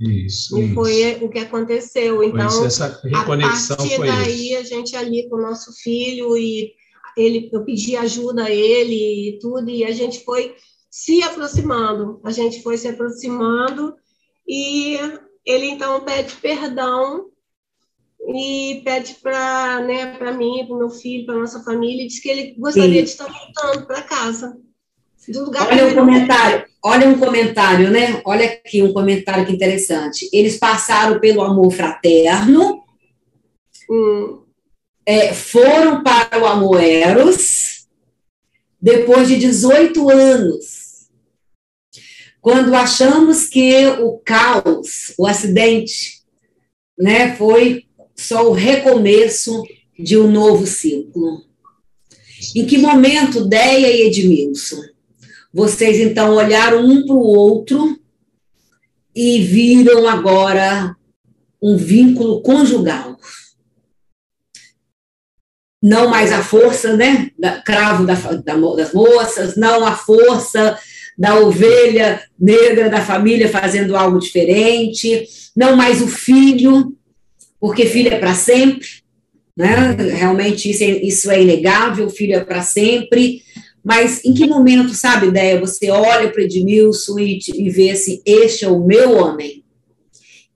[0.00, 0.58] Isso.
[0.58, 0.74] E isso.
[0.74, 2.22] foi o que aconteceu.
[2.22, 4.58] Então, isso, essa reconexão a partir foi daí, isso.
[4.58, 6.72] a gente ali com o nosso filho e
[7.16, 10.54] ele, eu pedi ajuda a ele e tudo, e a gente foi
[10.90, 12.20] se aproximando.
[12.24, 13.94] A gente foi se aproximando
[14.48, 14.98] e
[15.44, 17.26] ele então pede perdão
[18.28, 22.28] e pede para né, mim, para o meu filho, para nossa família, e diz que
[22.28, 23.04] ele gostaria Sim.
[23.04, 24.56] de estar voltando para casa.
[25.28, 28.20] Do lugar olha um comentário, olha um comentário, né?
[28.24, 30.28] Olha aqui um comentário que interessante.
[30.32, 32.82] Eles passaram pelo amor fraterno,
[33.88, 34.42] hum.
[35.06, 37.86] é, foram para o amor eros,
[38.80, 41.08] depois de 18 anos.
[42.40, 46.22] Quando achamos que o caos, o acidente,
[46.98, 47.86] né, foi
[48.16, 49.62] só o recomeço
[49.98, 51.44] de um novo ciclo.
[52.54, 54.82] Em que momento, Deia e Edmilson,
[55.52, 57.98] vocês então olharam um para o outro
[59.14, 60.96] e viram agora
[61.62, 63.16] um vínculo conjugal?
[65.82, 67.30] Não mais a força, né?
[67.38, 70.78] Da, cravo da, da, das moças, não a força
[71.18, 76.96] da ovelha negra da família fazendo algo diferente, não mais o filho
[77.62, 78.88] porque filho é para sempre,
[79.56, 79.92] né?
[79.92, 83.40] Realmente isso é, isso é inegável, filho é para sempre.
[83.84, 88.64] Mas em que momento, sabe, ideia, você olha para Edmilson e, e vê assim, este
[88.64, 89.64] é o meu homem?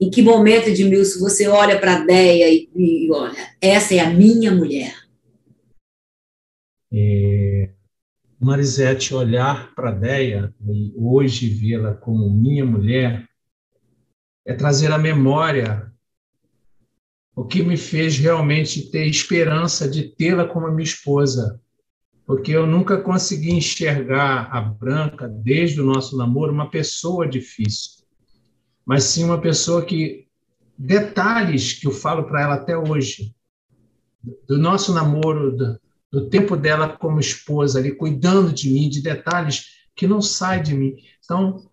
[0.01, 4.11] Em que momento, Edmilson, você olha para a Deia e, e, olha, essa é a
[4.11, 4.93] minha mulher?
[6.93, 7.71] É,
[8.41, 13.25] Marisete, olhar para a Deia e hoje vê-la como minha mulher
[14.45, 15.95] é trazer a memória
[17.37, 21.61] o que me fez realmente ter esperança de tê-la como minha esposa,
[22.25, 28.05] porque eu nunca consegui enxergar a Branca, desde o nosso namoro, uma pessoa difícil,
[28.87, 30.25] mas sim uma pessoa que.
[30.79, 33.35] Detalhes que eu falo para ela até hoje,
[34.47, 35.81] do nosso namoro, do,
[36.13, 40.75] do tempo dela como esposa, ali, cuidando de mim, de detalhes que não saem de
[40.75, 40.95] mim.
[41.25, 41.71] Então,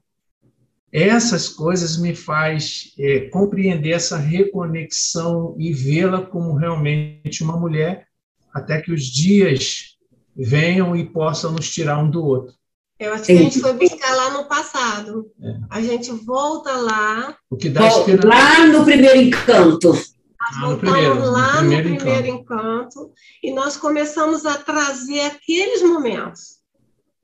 [0.93, 8.05] essas coisas me faz é, compreender essa reconexão e vê-la como realmente uma mulher,
[8.53, 9.97] até que os dias
[10.35, 12.53] venham e possam nos tirar um do outro.
[12.99, 15.31] Eu acho que a gente foi buscar lá no passado.
[15.41, 15.59] É.
[15.71, 17.35] A gente volta lá.
[17.49, 18.27] O que dá esperança.
[18.27, 19.89] Lá no primeiro encanto.
[19.89, 22.99] Nós ah, primeiro, lá no primeiro, no primeiro encanto.
[22.99, 23.11] encanto.
[23.41, 26.59] e nós começamos a trazer aqueles momentos.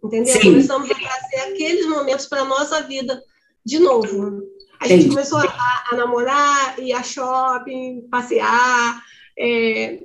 [0.04, 0.34] Entendeu?
[0.34, 0.54] Sim.
[0.54, 3.22] Começamos a trazer aqueles momentos para a nossa vida
[3.70, 4.42] de novo.
[4.82, 9.02] A gente começou a, a, namorar, ir a shopping, passear,
[9.38, 10.00] é,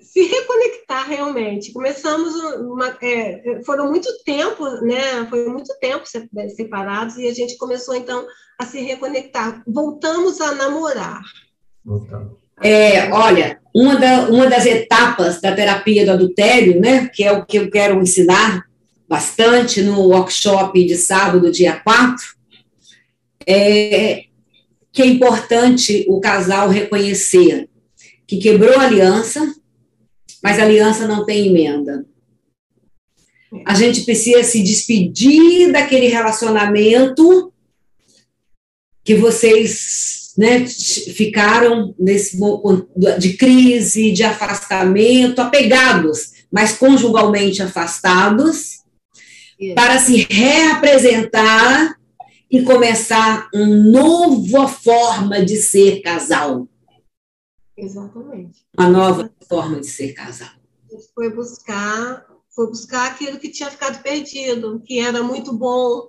[0.00, 1.72] se reconectar realmente.
[1.72, 5.26] Começamos uma, é, foram muito tempo, né?
[5.28, 6.04] Foi muito tempo
[6.54, 8.26] separados e a gente começou então
[8.58, 9.62] a se reconectar.
[9.66, 11.22] Voltamos a namorar.
[12.62, 17.46] É, olha, uma, da, uma das etapas da terapia do adultério, né, que é o
[17.46, 18.64] que eu quero ensinar
[19.08, 22.39] bastante no workshop de sábado, dia 4,
[23.46, 24.24] é
[24.92, 27.68] que é importante o casal reconhecer
[28.26, 29.54] que quebrou a aliança,
[30.42, 32.04] mas a aliança não tem emenda.
[33.66, 37.52] A gente precisa se despedir daquele relacionamento
[39.02, 42.38] que vocês né, ficaram nesse
[43.18, 48.78] de crise, de afastamento, apegados, mas conjugalmente afastados,
[49.74, 51.99] para se reapresentar
[52.50, 56.68] e começar uma nova forma de ser casal.
[57.76, 58.64] Exatamente.
[58.76, 60.48] Uma nova forma de ser casal.
[60.90, 66.08] gente foi buscar, foi buscar aquilo que tinha ficado perdido, que era muito bom,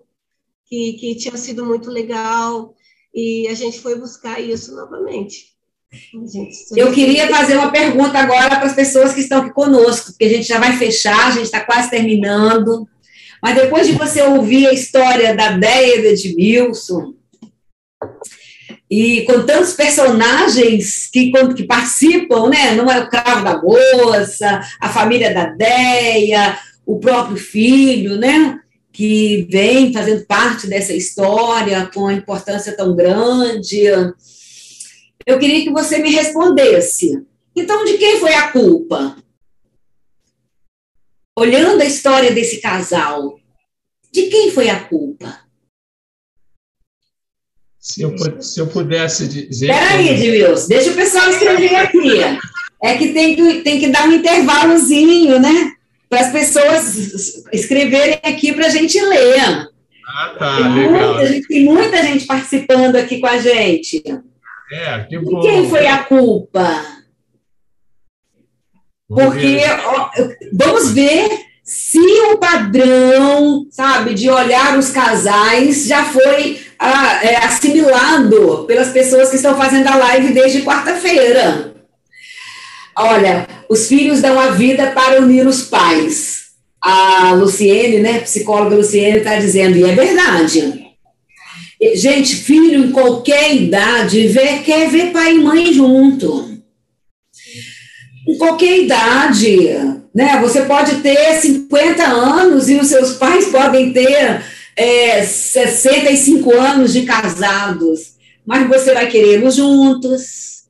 [0.65, 2.73] que, que tinha sido muito legal,
[3.13, 5.51] e a gente foi buscar isso novamente.
[6.75, 10.29] Eu queria fazer uma pergunta agora para as pessoas que estão aqui conosco, porque a
[10.29, 12.87] gente já vai fechar, a gente está quase terminando.
[13.41, 17.13] Mas depois de você ouvir a história da Deia e do Edmilson,
[18.91, 22.75] e com tantos personagens que, que participam, né?
[22.75, 28.59] Não é o cravo da moça, a família da Deia, o próprio filho, né?
[28.91, 33.85] Que vem fazendo parte dessa história com a importância tão grande.
[35.25, 37.23] Eu queria que você me respondesse.
[37.55, 39.15] Então, de quem foi a culpa?
[41.37, 43.39] Olhando a história desse casal,
[44.11, 45.39] de quem foi a culpa?
[47.79, 49.67] Se eu, se eu pudesse dizer.
[49.67, 52.19] Peraí, Edmilson, deixa o pessoal escrever aqui.
[52.83, 55.73] É que tem que, tem que dar um intervalozinho, né?
[56.09, 59.69] Para as pessoas escreverem aqui para a gente ler.
[60.07, 61.13] Ah, tá, tem legal.
[61.13, 64.03] Muita gente, tem muita gente participando aqui com a gente.
[64.71, 65.39] É, que bom.
[65.39, 67.00] De quem foi a culpa?
[69.13, 70.09] Porque ó,
[70.53, 71.29] vamos ver
[71.63, 79.29] se o padrão, sabe, de olhar os casais já foi ah, é, assimilado pelas pessoas
[79.29, 81.73] que estão fazendo a live desde quarta-feira.
[82.97, 86.41] Olha, os filhos dão a vida para unir os pais.
[86.81, 90.87] A Luciene, né, psicóloga Luciene, está dizendo, e é verdade.
[91.95, 96.50] Gente, filho em qualquer idade vê, quer ver pai e mãe junto.
[98.27, 99.67] Em qualquer idade,
[100.13, 100.39] né?
[100.41, 104.43] Você pode ter 50 anos e os seus pais podem ter
[104.75, 108.15] é, 65 anos de casados,
[108.45, 110.65] mas você vai querê-los juntos.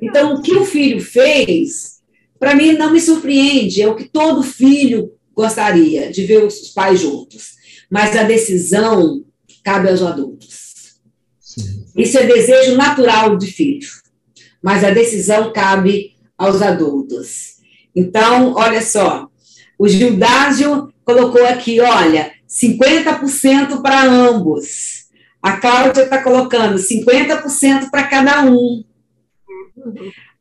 [0.00, 2.00] Então, o que o filho fez,
[2.38, 3.82] para mim, não me surpreende.
[3.82, 7.54] É o que todo filho gostaria, de ver os pais juntos.
[7.90, 9.24] Mas a decisão
[9.64, 10.96] cabe aos adultos.
[11.40, 11.84] Sim.
[11.96, 13.88] Isso é desejo natural de filho,
[14.62, 17.60] mas a decisão cabe aos adultos.
[17.94, 19.28] Então, olha só,
[19.78, 25.10] o Gildásio colocou aqui, olha, 50% para ambos.
[25.42, 28.82] A Cláudia está colocando 50% para cada um.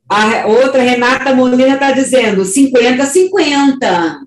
[0.07, 4.19] A outra, Renata Molina, está dizendo 50-50.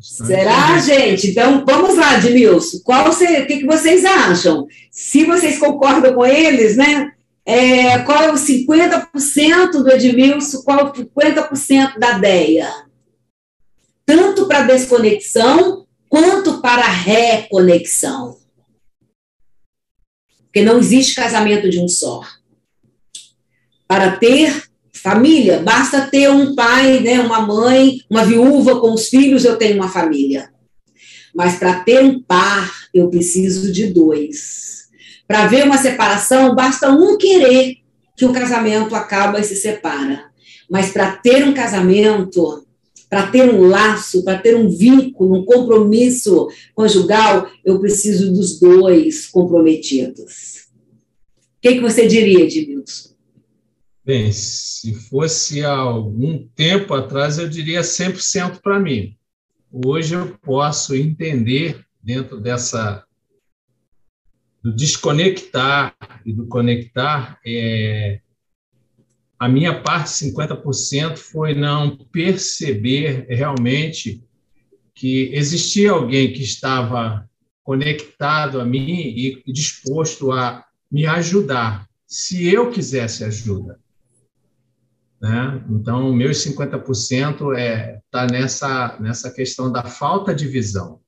[0.00, 1.30] Será, gente?
[1.30, 2.78] Então, vamos lá, Edmilson.
[2.84, 4.66] Qual o que, que vocês acham?
[4.90, 7.12] Se vocês concordam com eles, né?
[7.44, 12.70] É, qual é o 50% do Edmilson, qual é o 50% da DEA?
[14.04, 18.36] Tanto para desconexão, quanto para reconexão.
[20.44, 22.22] Porque não existe casamento de um só.
[23.86, 29.44] Para ter família, basta ter um pai, né, uma mãe, uma viúva com os filhos,
[29.44, 30.52] eu tenho uma família.
[31.34, 34.89] Mas para ter um par, eu preciso de dois.
[35.30, 37.76] Para ver uma separação, basta um querer
[38.16, 40.24] que o casamento acaba e se separa.
[40.68, 42.66] Mas para ter um casamento,
[43.08, 49.28] para ter um laço, para ter um vínculo, um compromisso conjugal, eu preciso dos dois
[49.28, 50.66] comprometidos.
[51.58, 53.10] O que, que você diria, Edmilson?
[54.04, 59.16] Bem, se fosse há algum tempo atrás, eu diria 100% para mim.
[59.70, 63.04] Hoje eu posso entender, dentro dessa
[64.62, 65.94] do desconectar
[66.24, 68.20] e do conectar, é,
[69.38, 74.22] a minha parte, 50%, foi não perceber realmente
[74.94, 77.26] que existia alguém que estava
[77.64, 83.78] conectado a mim e disposto a me ajudar, se eu quisesse ajuda.
[85.20, 85.64] Né?
[85.70, 90.99] Então, meus 50% é tá nessa nessa questão da falta de visão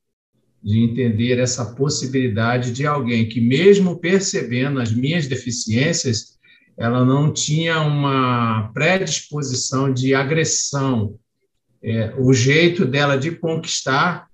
[0.62, 6.38] de entender essa possibilidade de alguém que, mesmo percebendo as minhas deficiências,
[6.78, 11.16] ela não tinha uma predisposição de agressão.
[11.82, 14.28] É, o jeito dela de conquistar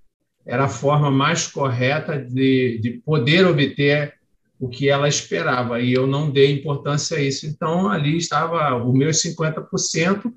[0.46, 4.14] era a forma mais correta de, de poder obter
[4.60, 7.46] o que ela esperava, e eu não dei importância a isso.
[7.46, 10.32] Então, ali estava o meu 50%,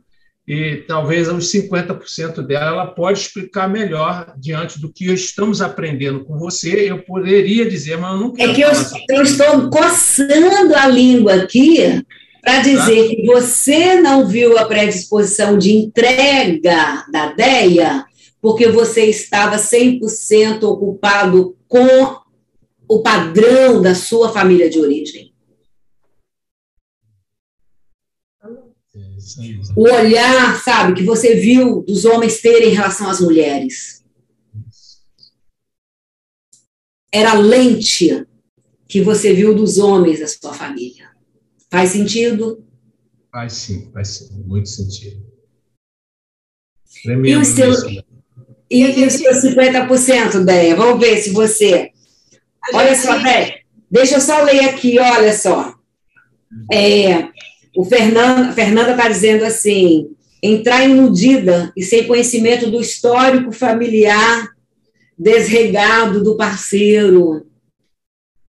[0.47, 6.37] e talvez os 50% dela ela pode explicar melhor diante do que estamos aprendendo com
[6.37, 6.89] você.
[6.89, 8.51] Eu poderia dizer, mas eu não quero.
[8.51, 8.71] É que eu,
[9.09, 12.03] eu estou coçando a língua aqui
[12.41, 13.09] para dizer tá?
[13.09, 18.05] que você não viu a predisposição de entrega da DEA
[18.41, 22.19] porque você estava 100% ocupado com
[22.87, 25.30] o padrão da sua família de origem.
[29.75, 34.03] O olhar, sabe, que você viu dos homens terem em relação às mulheres.
[37.11, 38.25] Era a lente
[38.87, 41.09] que você viu dos homens da sua família.
[41.69, 42.65] Faz sentido?
[43.31, 45.25] Faz sim, faz sim, muito sentido.
[47.03, 47.71] Tremendo e o seu,
[48.69, 50.75] e, e os seus 50%, Déia?
[50.75, 51.91] Vamos ver se você.
[52.73, 55.75] Olha só, Déia, deixa eu só ler aqui, olha só.
[56.71, 57.29] É,
[57.75, 64.49] o Fernanda está dizendo assim: entrar iludida e sem conhecimento do histórico familiar
[65.17, 67.45] desregado do parceiro.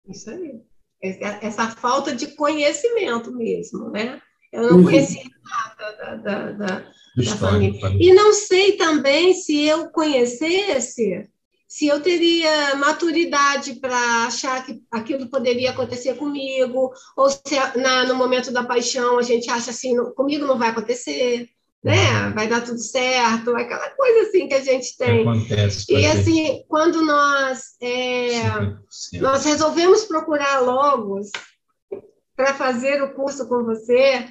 [0.08, 0.60] Isso aí.
[1.02, 4.20] Essa, falta de conhecimento mesmo, né?
[4.52, 4.84] Eu não uhum.
[4.84, 6.84] conhecia nada da, da, da,
[7.16, 7.96] da família.
[7.98, 11.28] E não sei também se eu conhecesse,
[11.72, 18.14] se eu teria maturidade para achar que aquilo poderia acontecer comigo, ou se na, no
[18.14, 21.48] momento da paixão a gente acha assim, não, comigo não vai acontecer,
[21.82, 22.28] né?
[22.34, 25.22] Vai dar tudo certo, aquela coisa assim que a gente tem.
[25.22, 25.90] Acontece.
[25.90, 28.42] E assim, quando nós é,
[29.18, 31.30] nós resolvemos procurar logos
[32.36, 34.28] para fazer o curso com você,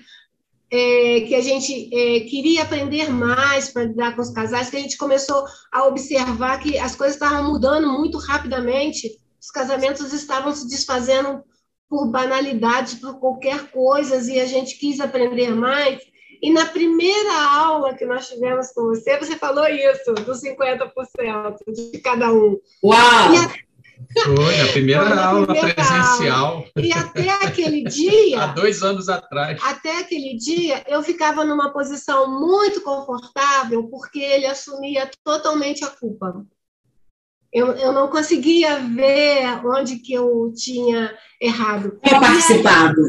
[0.71, 4.79] é, que a gente é, queria aprender mais para lidar com os casais, que a
[4.79, 10.67] gente começou a observar que as coisas estavam mudando muito rapidamente, os casamentos estavam se
[10.69, 11.43] desfazendo
[11.89, 16.01] por banalidades, por qualquer coisa, e a gente quis aprender mais.
[16.41, 20.91] E na primeira aula que nós tivemos com você, você falou isso, dos 50%
[21.67, 22.57] de cada um.
[22.81, 23.33] Uau!
[23.33, 23.53] E a,
[24.23, 26.45] foi, a primeira Foi aula primeira presencial.
[26.47, 26.65] Aula.
[26.77, 28.41] E até aquele dia.
[28.43, 29.59] Há dois anos atrás.
[29.63, 36.45] Até aquele dia, eu ficava numa posição muito confortável, porque ele assumia totalmente a culpa.
[37.51, 41.99] Eu, eu não conseguia ver onde que eu tinha errado.
[42.03, 43.01] Tinha participado.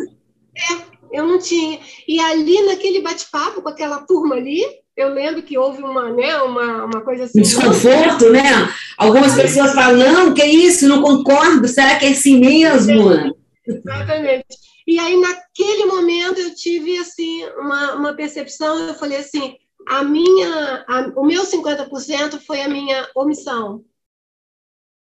[0.57, 1.79] É, eu não tinha.
[2.09, 4.65] E ali, naquele bate-papo com aquela turma ali,
[4.97, 7.41] eu lembro que houve uma, né, uma, uma coisa assim.
[7.41, 8.43] Desconforto, né?
[8.99, 13.35] Algumas pessoas falam, não, que isso, não concordo, será que é assim mesmo?
[13.67, 14.47] Exatamente.
[14.87, 19.57] E aí, naquele momento, eu tive, assim, uma, uma percepção, eu falei assim,
[19.87, 23.85] a minha, a, o meu 50% foi a minha omissão,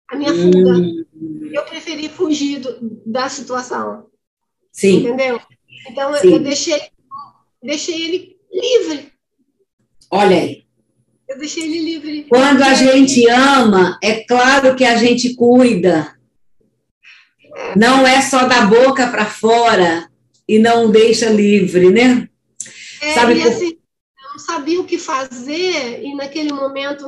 [0.09, 0.71] a minha fuga.
[0.71, 1.05] Hum.
[1.51, 4.07] Eu preferi fugir do, da situação.
[4.71, 4.99] Sim.
[4.99, 5.39] Entendeu?
[5.89, 6.33] Então, Sim.
[6.33, 6.81] eu deixei,
[7.61, 9.14] deixei ele livre.
[10.11, 10.65] Olha aí.
[11.27, 12.25] Eu deixei ele livre.
[12.29, 16.15] Quando a gente ama, é claro que a gente cuida.
[17.75, 20.09] Não é só da boca para fora
[20.47, 22.29] e não deixa livre, né?
[23.01, 23.47] É, Sabe e por...
[23.51, 27.05] assim, eu não sabia o que fazer e naquele momento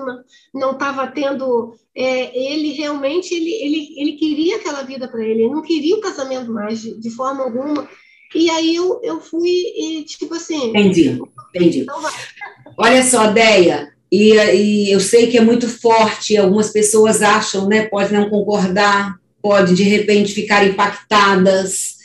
[0.54, 1.76] não estava tendo.
[1.96, 6.02] É, ele realmente ele, ele, ele queria aquela vida para ele, ele não queria o
[6.02, 7.88] casamento mais de, de forma alguma.
[8.36, 10.70] E aí eu, eu fui e, tipo assim.
[10.70, 11.20] Entendi,
[11.54, 11.80] entendi.
[11.80, 12.02] Então
[12.78, 17.88] Olha só, Deia, e, e eu sei que é muito forte, algumas pessoas acham, né?
[17.88, 21.96] Pode não concordar, pode de repente ficar impactadas,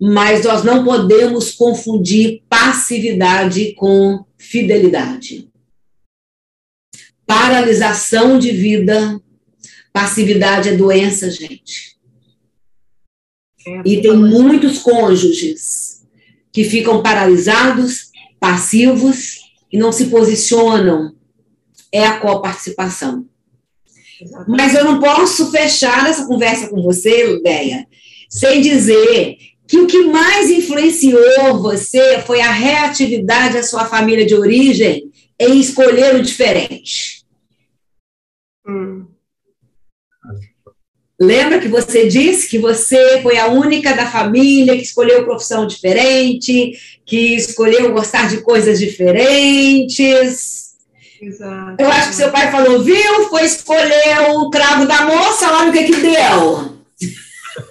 [0.00, 5.48] mas nós não podemos confundir passividade com fidelidade.
[7.26, 9.20] Paralisação de vida,
[9.92, 11.96] passividade é doença, gente.
[13.66, 16.06] É, e tem muitos cônjuges
[16.52, 19.33] que ficam paralisados, passivos
[19.74, 21.16] e não se posicionam,
[21.90, 23.26] é a coparticipação.
[24.46, 27.84] Mas eu não posso fechar essa conversa com você, Ludeia,
[28.30, 29.36] sem dizer
[29.66, 35.10] que o que mais influenciou você foi a reatividade da sua família de origem
[35.40, 37.24] em escolher o diferente.
[38.64, 39.06] Hum.
[41.20, 46.93] Lembra que você disse que você foi a única da família que escolheu profissão diferente,
[47.06, 50.74] que escolheu gostar de coisas diferentes?
[51.20, 51.76] Exato.
[51.78, 53.28] Eu acho que seu pai falou, viu?
[53.28, 56.74] Foi escolher o cravo da moça, olha o que que deu.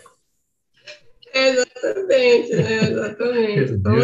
[1.36, 2.92] Exatamente, né?
[2.92, 3.74] exatamente.
[3.74, 3.98] Então,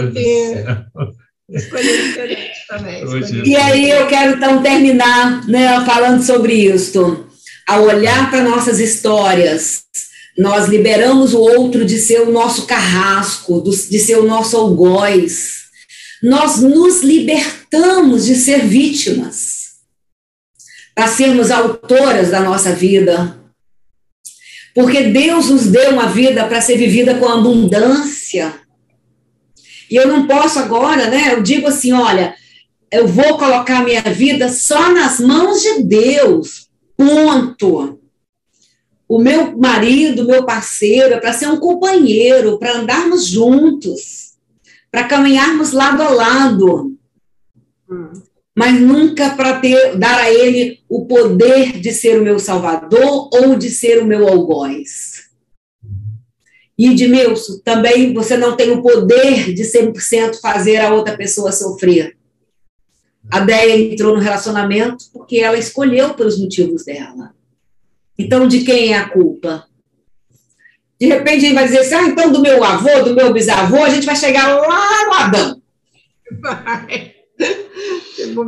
[1.49, 3.03] escolher diferente também.
[3.45, 7.27] E aí eu quero então terminar né, falando sobre isso
[7.67, 9.83] ao olhar para nossas histórias,
[10.39, 15.65] nós liberamos o outro de ser o nosso carrasco, de ser o nosso algoz.
[16.23, 19.71] Nós nos libertamos de ser vítimas,
[20.95, 23.37] para sermos autoras da nossa vida.
[24.73, 28.53] Porque Deus nos deu uma vida para ser vivida com abundância.
[29.91, 31.33] E eu não posso agora, né?
[31.33, 32.33] Eu digo assim: olha,
[32.89, 37.98] eu vou colocar minha vida só nas mãos de Deus, Ponto.
[39.09, 44.35] O meu marido, meu parceiro, é para ser um companheiro, para andarmos juntos,
[44.91, 46.95] para caminharmos lado a lado.
[47.89, 48.11] Hum.
[48.55, 53.55] Mas nunca para ter dar a ele o poder de ser o meu salvador ou
[53.55, 55.29] de ser o meu algoz.
[56.77, 62.15] E Edmilson, também você não tem o poder de 100% fazer a outra pessoa sofrer.
[63.31, 67.33] A Déia entrou no relacionamento porque ela escolheu pelos motivos dela.
[68.19, 69.65] Então, de quem é a culpa?
[70.99, 73.81] De repente, a gente vai dizer assim, ah, então do meu avô, do meu bisavô,
[73.81, 75.61] a gente vai chegar lá no Adão.
[76.41, 77.15] Vai.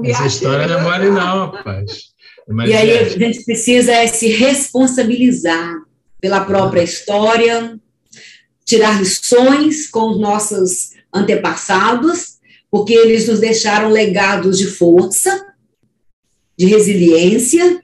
[0.04, 2.12] Essa história não é mole não, rapaz.
[2.50, 5.82] É e aí a gente precisa é se responsabilizar
[6.20, 7.80] pela própria história,
[8.66, 12.40] tirar lições com os nossos antepassados,
[12.70, 15.54] porque eles nos deixaram legados de força,
[16.58, 17.82] de resiliência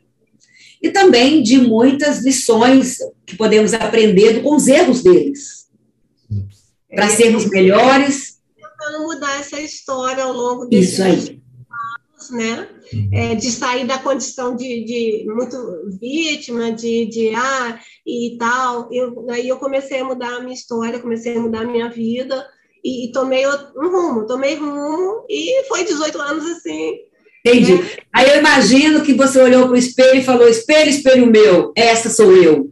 [0.82, 5.68] e também de muitas lições que podemos aprender com os erros deles,
[6.90, 8.40] para é, sermos melhores.
[8.56, 11.12] Tentando mudar essa história ao longo desses Isso aí.
[11.12, 12.70] anos, né?
[13.12, 15.58] É, de sair da condição de, de muito
[16.00, 18.88] vítima, de, de ah, e tal.
[18.92, 22.48] Eu, aí eu comecei a mudar a minha história, comecei a mudar a minha vida
[22.84, 27.07] e, e tomei um rumo, tomei rumo e foi 18 anos assim.
[27.50, 27.76] Entendi.
[27.76, 27.90] Né?
[28.14, 32.10] Aí eu imagino que você olhou para o espelho e falou: espelho, espelho meu, essa
[32.10, 32.72] sou eu.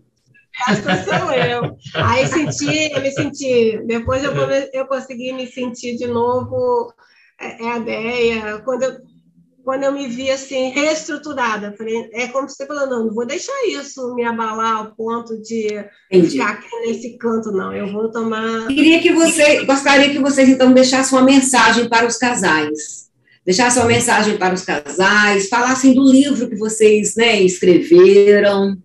[0.68, 1.76] Essa sou eu.
[1.96, 3.82] Aí senti, eu me senti.
[3.86, 4.32] Depois eu,
[4.74, 6.94] eu consegui me sentir de novo.
[7.40, 8.60] É, é a ideia.
[8.60, 8.98] Quando eu
[9.66, 11.74] quando eu me vi assim, reestruturada.
[11.76, 15.84] Falei, é como você falou, não, não vou deixar isso me abalar ao ponto de
[16.12, 16.34] Entendi.
[16.34, 17.74] ficar aqui nesse canto, não.
[17.74, 18.68] Eu vou tomar.
[18.68, 23.05] Queria que você, gostaria que vocês então deixassem uma mensagem para os casais.
[23.46, 28.76] Deixassem uma mensagem para os casais, falassem do livro que vocês né, escreveram.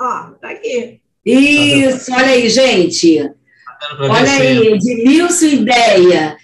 [0.00, 1.00] Ó, tá aqui.
[1.24, 3.30] Isso, olha aí, gente.
[3.98, 6.36] Olha aí, de Nilson Ideia.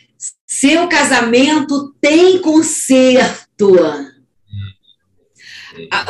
[0.47, 3.74] Seu casamento tem conserto.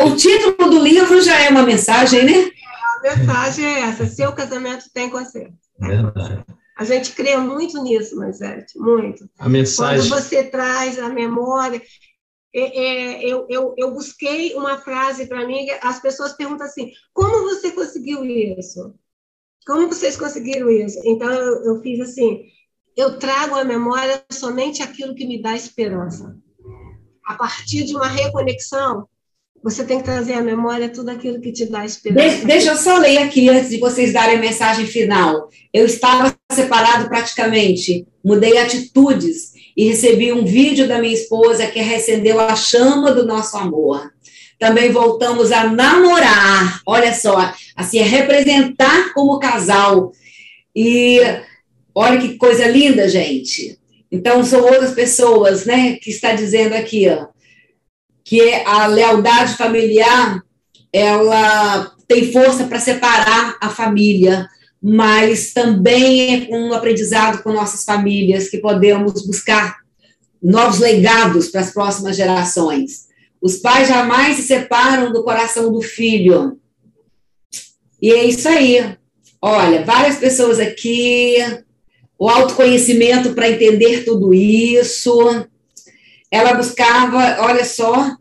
[0.05, 2.51] O título do livro já é uma mensagem, né?
[2.97, 5.55] A mensagem é essa: seu casamento tem conserto.
[5.79, 6.45] Verdade.
[6.79, 9.29] A gente crê muito nisso, Mansete, muito.
[9.37, 10.09] A mensagem.
[10.09, 11.83] Quando você traz a memória.
[12.55, 17.43] É, é, eu, eu, eu busquei uma frase para mim, as pessoas perguntam assim: como
[17.43, 18.95] você conseguiu isso?
[19.67, 21.01] Como vocês conseguiram isso?
[21.05, 22.45] Então, eu, eu fiz assim:
[22.97, 26.37] eu trago à memória somente aquilo que me dá esperança.
[27.27, 29.09] A partir de uma reconexão,
[29.63, 32.47] você tem que trazer à memória tudo aquilo que te dá esperança.
[32.47, 35.49] deixa eu só ler aqui antes de vocês darem a mensagem final.
[35.75, 42.41] Eu estava separado praticamente, mudei atitudes e recebi um vídeo da minha esposa que recendeu
[42.41, 44.13] a chama do nosso amor.
[44.59, 50.13] Também voltamos a namorar, olha só, assim, a representar como casal.
[50.75, 51.21] E
[52.01, 53.77] Olha que coisa linda, gente.
[54.09, 57.27] Então, são outras pessoas, né, que está dizendo aqui, ó,
[58.25, 60.41] que a lealdade familiar,
[60.93, 64.49] ela tem força para separar a família,
[64.83, 69.79] mas também é um aprendizado com nossas famílias que podemos buscar
[70.43, 73.09] novos legados para as próximas gerações.
[73.41, 76.59] Os pais jamais se separam do coração do filho.
[78.01, 78.97] E é isso aí.
[79.41, 81.37] Olha, várias pessoas aqui
[82.19, 85.47] o autoconhecimento para entender tudo isso.
[86.31, 88.17] Ela buscava, olha só,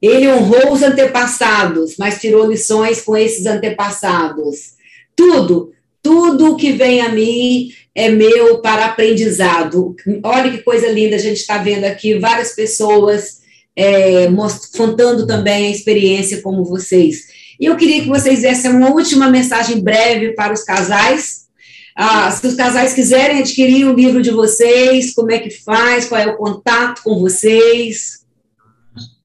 [0.00, 4.74] ele honrou os antepassados, mas tirou lições com esses antepassados.
[5.16, 5.72] Tudo,
[6.04, 9.96] tudo que vem a mim é meu para aprendizado.
[10.22, 13.40] Olha que coisa linda, a gente está vendo aqui várias pessoas
[13.74, 14.28] é,
[14.76, 17.26] contando também a experiência como vocês.
[17.58, 21.44] E eu queria que vocês dessem uma última mensagem breve para os casais
[21.96, 26.08] ah, se os casais quiserem adquirir o livro de vocês, como é que faz?
[26.08, 28.24] Qual é o contato com vocês?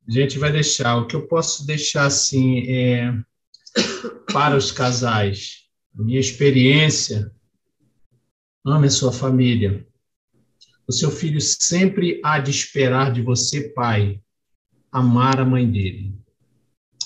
[0.07, 0.97] A gente vai deixar.
[0.97, 3.11] O que eu posso deixar assim é
[4.31, 5.58] para os casais,
[6.03, 7.31] minha experiência,
[8.65, 9.85] ame a sua família.
[10.87, 14.19] O seu filho sempre há de esperar de você, pai,
[14.91, 16.15] amar a mãe dele.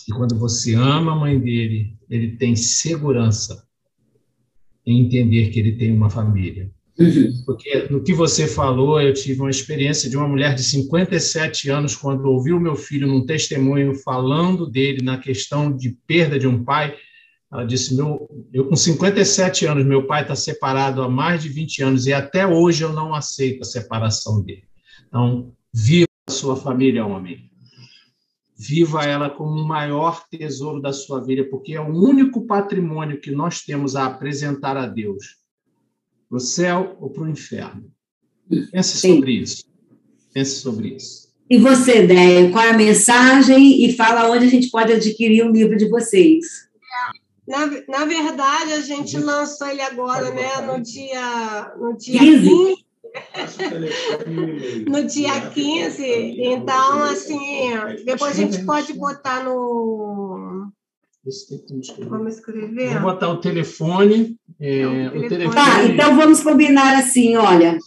[0.07, 3.67] E quando você ama a mãe dele, ele tem segurança
[4.85, 6.71] em entender que ele tem uma família.
[6.99, 7.43] Uhum.
[7.45, 11.95] Porque no que você falou, eu tive uma experiência de uma mulher de 57 anos,
[11.95, 16.95] quando ouviu meu filho num testemunho falando dele na questão de perda de um pai.
[17.53, 21.83] Ela disse: meu, Eu, com 57 anos, meu pai está separado há mais de 20
[21.83, 24.63] anos e até hoje eu não aceito a separação dele.
[25.07, 27.53] Então, viva a sua família, homem
[28.57, 33.31] viva ela como o maior tesouro da sua vida, porque é o único patrimônio que
[33.31, 35.37] nós temos a apresentar a Deus,
[36.29, 37.91] para o céu ou para o inferno.
[38.71, 39.65] Pense sobre isso.
[40.33, 41.33] Pense sobre isso.
[41.49, 45.51] E você, Déia, qual é a mensagem e fala onde a gente pode adquirir o
[45.51, 46.45] livro de vocês?
[47.47, 52.49] Na, na verdade, a gente lançou ele agora, né, no dia, no dia 15.
[52.49, 52.83] 15
[54.87, 56.03] no dia 15.
[56.03, 57.69] Então, assim,
[58.05, 60.71] depois a gente pode botar no.
[62.09, 62.93] Vamos escrever?
[62.93, 64.37] Vou botar o telefone.
[64.59, 65.25] É, o telefone.
[65.25, 65.55] O telefone.
[65.55, 67.77] Tá, então vamos combinar assim, olha.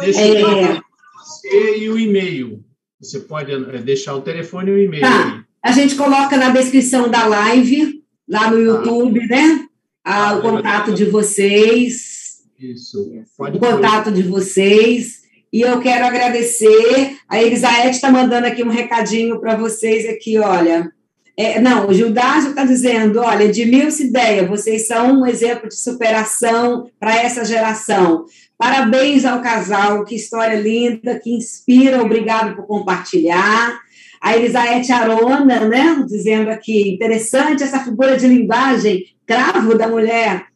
[0.00, 0.80] Deixa é...
[1.16, 2.64] você e o e-mail.
[3.00, 5.02] Você pode é, deixar o telefone e o e-mail.
[5.02, 5.44] Tá.
[5.60, 8.01] A gente coloca na descrição da live,
[8.32, 8.62] lá no tá.
[8.62, 9.66] YouTube, né?
[10.02, 12.40] Ah, o contato de vocês.
[12.58, 13.12] Isso.
[13.36, 15.20] Pode o contato de vocês.
[15.52, 17.18] E eu quero agradecer.
[17.28, 20.90] A Elisaete está mandando aqui um recadinho para vocês aqui, olha.
[21.36, 25.76] É, não, o Gildásio está dizendo, olha, de mil ideia, vocês são um exemplo de
[25.76, 28.26] superação para essa geração.
[28.56, 33.80] Parabéns ao casal, que história linda, que inspira, obrigado por compartilhar.
[34.22, 40.46] A Elisaete Arona, né, dizendo aqui, interessante essa figura de linguagem, cravo da mulher,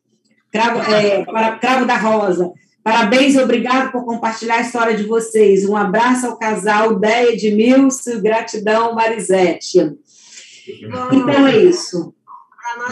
[0.53, 2.53] cravo, é, para, cravo da rosa.
[2.85, 5.69] Parabéns e obrigado por compartilhar a história de vocês.
[5.69, 9.81] Um abraço ao casal Deia Edmilson, gratidão, Marisete.
[11.13, 12.15] Então é isso.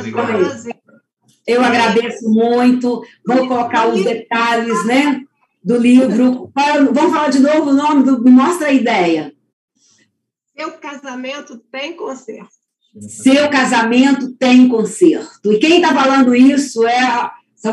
[0.04, 0.66] Para nós,
[1.46, 3.04] eu agradeço muito.
[3.24, 5.20] Vou colocar os detalhes, né,
[5.62, 6.50] do livro.
[6.92, 8.22] Vamos falar de novo o nome do.
[8.22, 9.33] Me mostra a ideia.
[10.56, 12.64] Seu casamento tem conserto.
[13.00, 15.52] Seu casamento tem conserto.
[15.52, 17.30] E quem está falando isso é,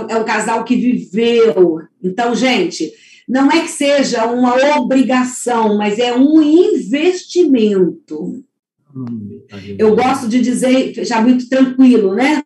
[0.09, 1.79] é o casal que viveu.
[2.03, 2.91] Então, gente,
[3.27, 8.43] não é que seja uma obrigação, mas é um investimento.
[9.77, 12.41] Eu gosto de dizer, já muito tranquilo, né?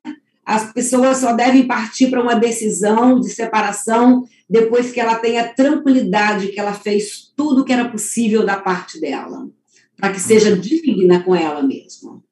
[0.45, 6.49] as pessoas só devem partir para uma decisão de separação depois que ela tenha tranquilidade
[6.49, 9.49] que ela fez tudo o que era possível da parte dela,
[9.97, 12.23] para que seja digna com ela mesma.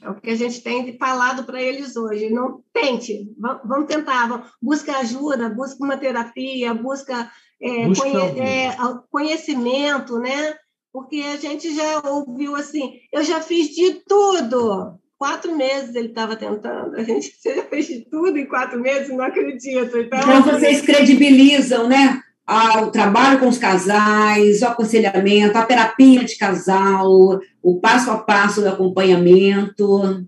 [0.00, 2.30] É o que a gente tem falado para eles hoje.
[2.30, 7.30] Não tente, vamos tentar, vamos, busca ajuda, busca uma terapia, busca,
[7.60, 8.76] é, busca conhe, é,
[9.10, 10.54] conhecimento, né?
[10.92, 16.36] Porque a gente já ouviu assim, eu já fiz de tudo, quatro meses ele estava
[16.36, 16.94] tentando.
[16.94, 17.32] A gente
[17.68, 19.98] fez de tudo em quatro meses, não acredito.
[19.98, 22.22] Então, então vocês credibilizam, né?
[22.46, 28.60] O trabalho com os casais, o aconselhamento, a terapia de casal, o passo a passo
[28.60, 30.26] do acompanhamento.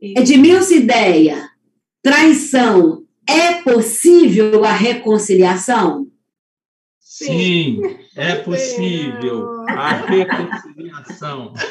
[0.00, 1.48] Edmilson Ideia,
[2.02, 6.08] traição, é possível a reconciliação?
[6.98, 7.80] Sim,
[8.16, 11.52] é possível a reconciliação.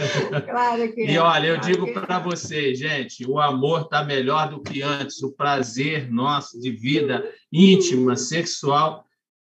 [0.45, 1.13] Claro que é.
[1.13, 5.21] E olha, eu claro digo para vocês, gente, o amor está melhor do que antes.
[5.21, 9.05] O prazer nosso de vida íntima, sexual,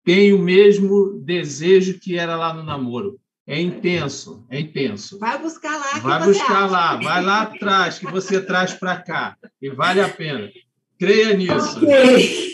[0.10, 3.19] tem o mesmo desejo que era lá no namoro.
[3.45, 5.19] É intenso, é intenso.
[5.19, 5.99] Vai buscar lá.
[5.99, 6.65] Vai buscar acha.
[6.65, 9.38] lá, vai lá atrás, que você traz para cá.
[9.61, 10.49] E vale a pena.
[10.98, 11.77] Creia nisso.
[11.77, 12.49] Ok,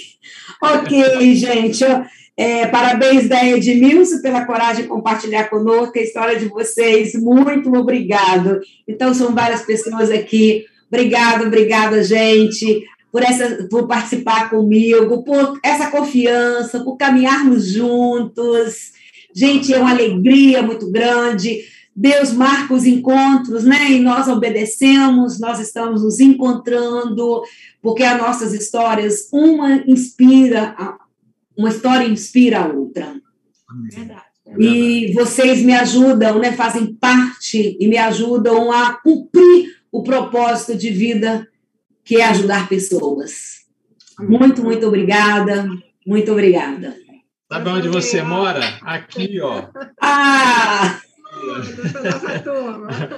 [0.62, 1.86] ok, gente.
[2.36, 7.14] É, parabéns da Edmilson pela coragem de compartilhar conosco a história de vocês.
[7.16, 8.60] Muito obrigado.
[8.86, 10.66] Então, são várias pessoas aqui.
[10.90, 12.84] Obrigado, obrigada, gente,
[13.16, 18.92] por, essa, por participar comigo, por essa confiança, por caminharmos juntos.
[19.34, 21.62] Gente, é uma alegria muito grande.
[21.96, 23.90] Deus marca os encontros, né?
[23.90, 27.42] E nós obedecemos, nós estamos nos encontrando,
[27.82, 30.76] porque as nossas histórias, uma inspira
[31.58, 33.16] uma história inspira a outra.
[33.94, 34.26] Verdade.
[34.60, 40.90] E vocês me ajudam, né, fazem parte e me ajudam a cumprir o propósito de
[40.90, 41.48] vida
[42.06, 43.66] que é ajudar pessoas.
[44.20, 45.68] Muito, muito obrigada.
[46.06, 46.96] Muito obrigada.
[47.52, 48.62] Sabe onde você mora?
[48.84, 49.66] Aqui, ó.
[50.02, 51.00] Ah!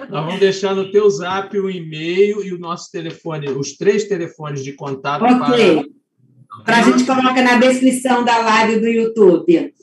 [0.09, 4.64] Nós vamos deixar no teu zap o e-mail e o nosso telefone, os três telefones
[4.64, 5.76] de contato okay.
[5.76, 5.97] para
[6.65, 9.73] para a gente colocar na descrição da live do YouTube.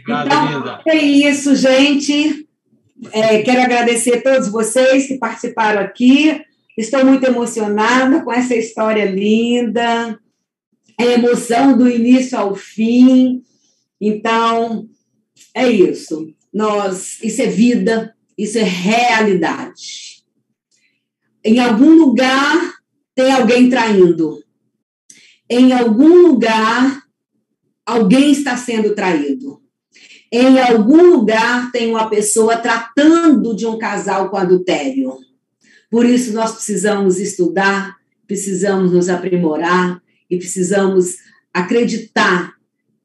[0.00, 0.80] Obrigado, então, linda.
[0.86, 2.46] é isso, gente.
[3.10, 6.40] É, quero agradecer a todos vocês que participaram aqui.
[6.76, 10.18] Estou muito emocionada com essa história linda,
[10.98, 13.42] a emoção do início ao fim.
[14.00, 14.88] Então,
[15.54, 16.34] é isso.
[16.52, 20.22] Nós, isso é vida, isso é realidade.
[21.44, 22.74] Em algum lugar
[23.14, 24.42] tem alguém traindo
[25.52, 27.02] em algum lugar
[27.84, 29.60] alguém está sendo traído.
[30.32, 35.14] Em algum lugar tem uma pessoa tratando de um casal com adultério.
[35.92, 37.96] Por isso nós precisamos estudar,
[38.26, 41.18] precisamos nos aprimorar e precisamos
[41.52, 42.54] acreditar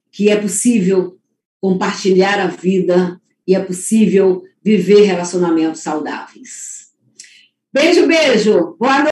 [0.09, 1.19] que é possível
[1.59, 6.88] compartilhar a vida e é possível viver relacionamentos saudáveis.
[7.73, 8.77] Beijo, beijo.
[8.80, 9.05] Boa noite.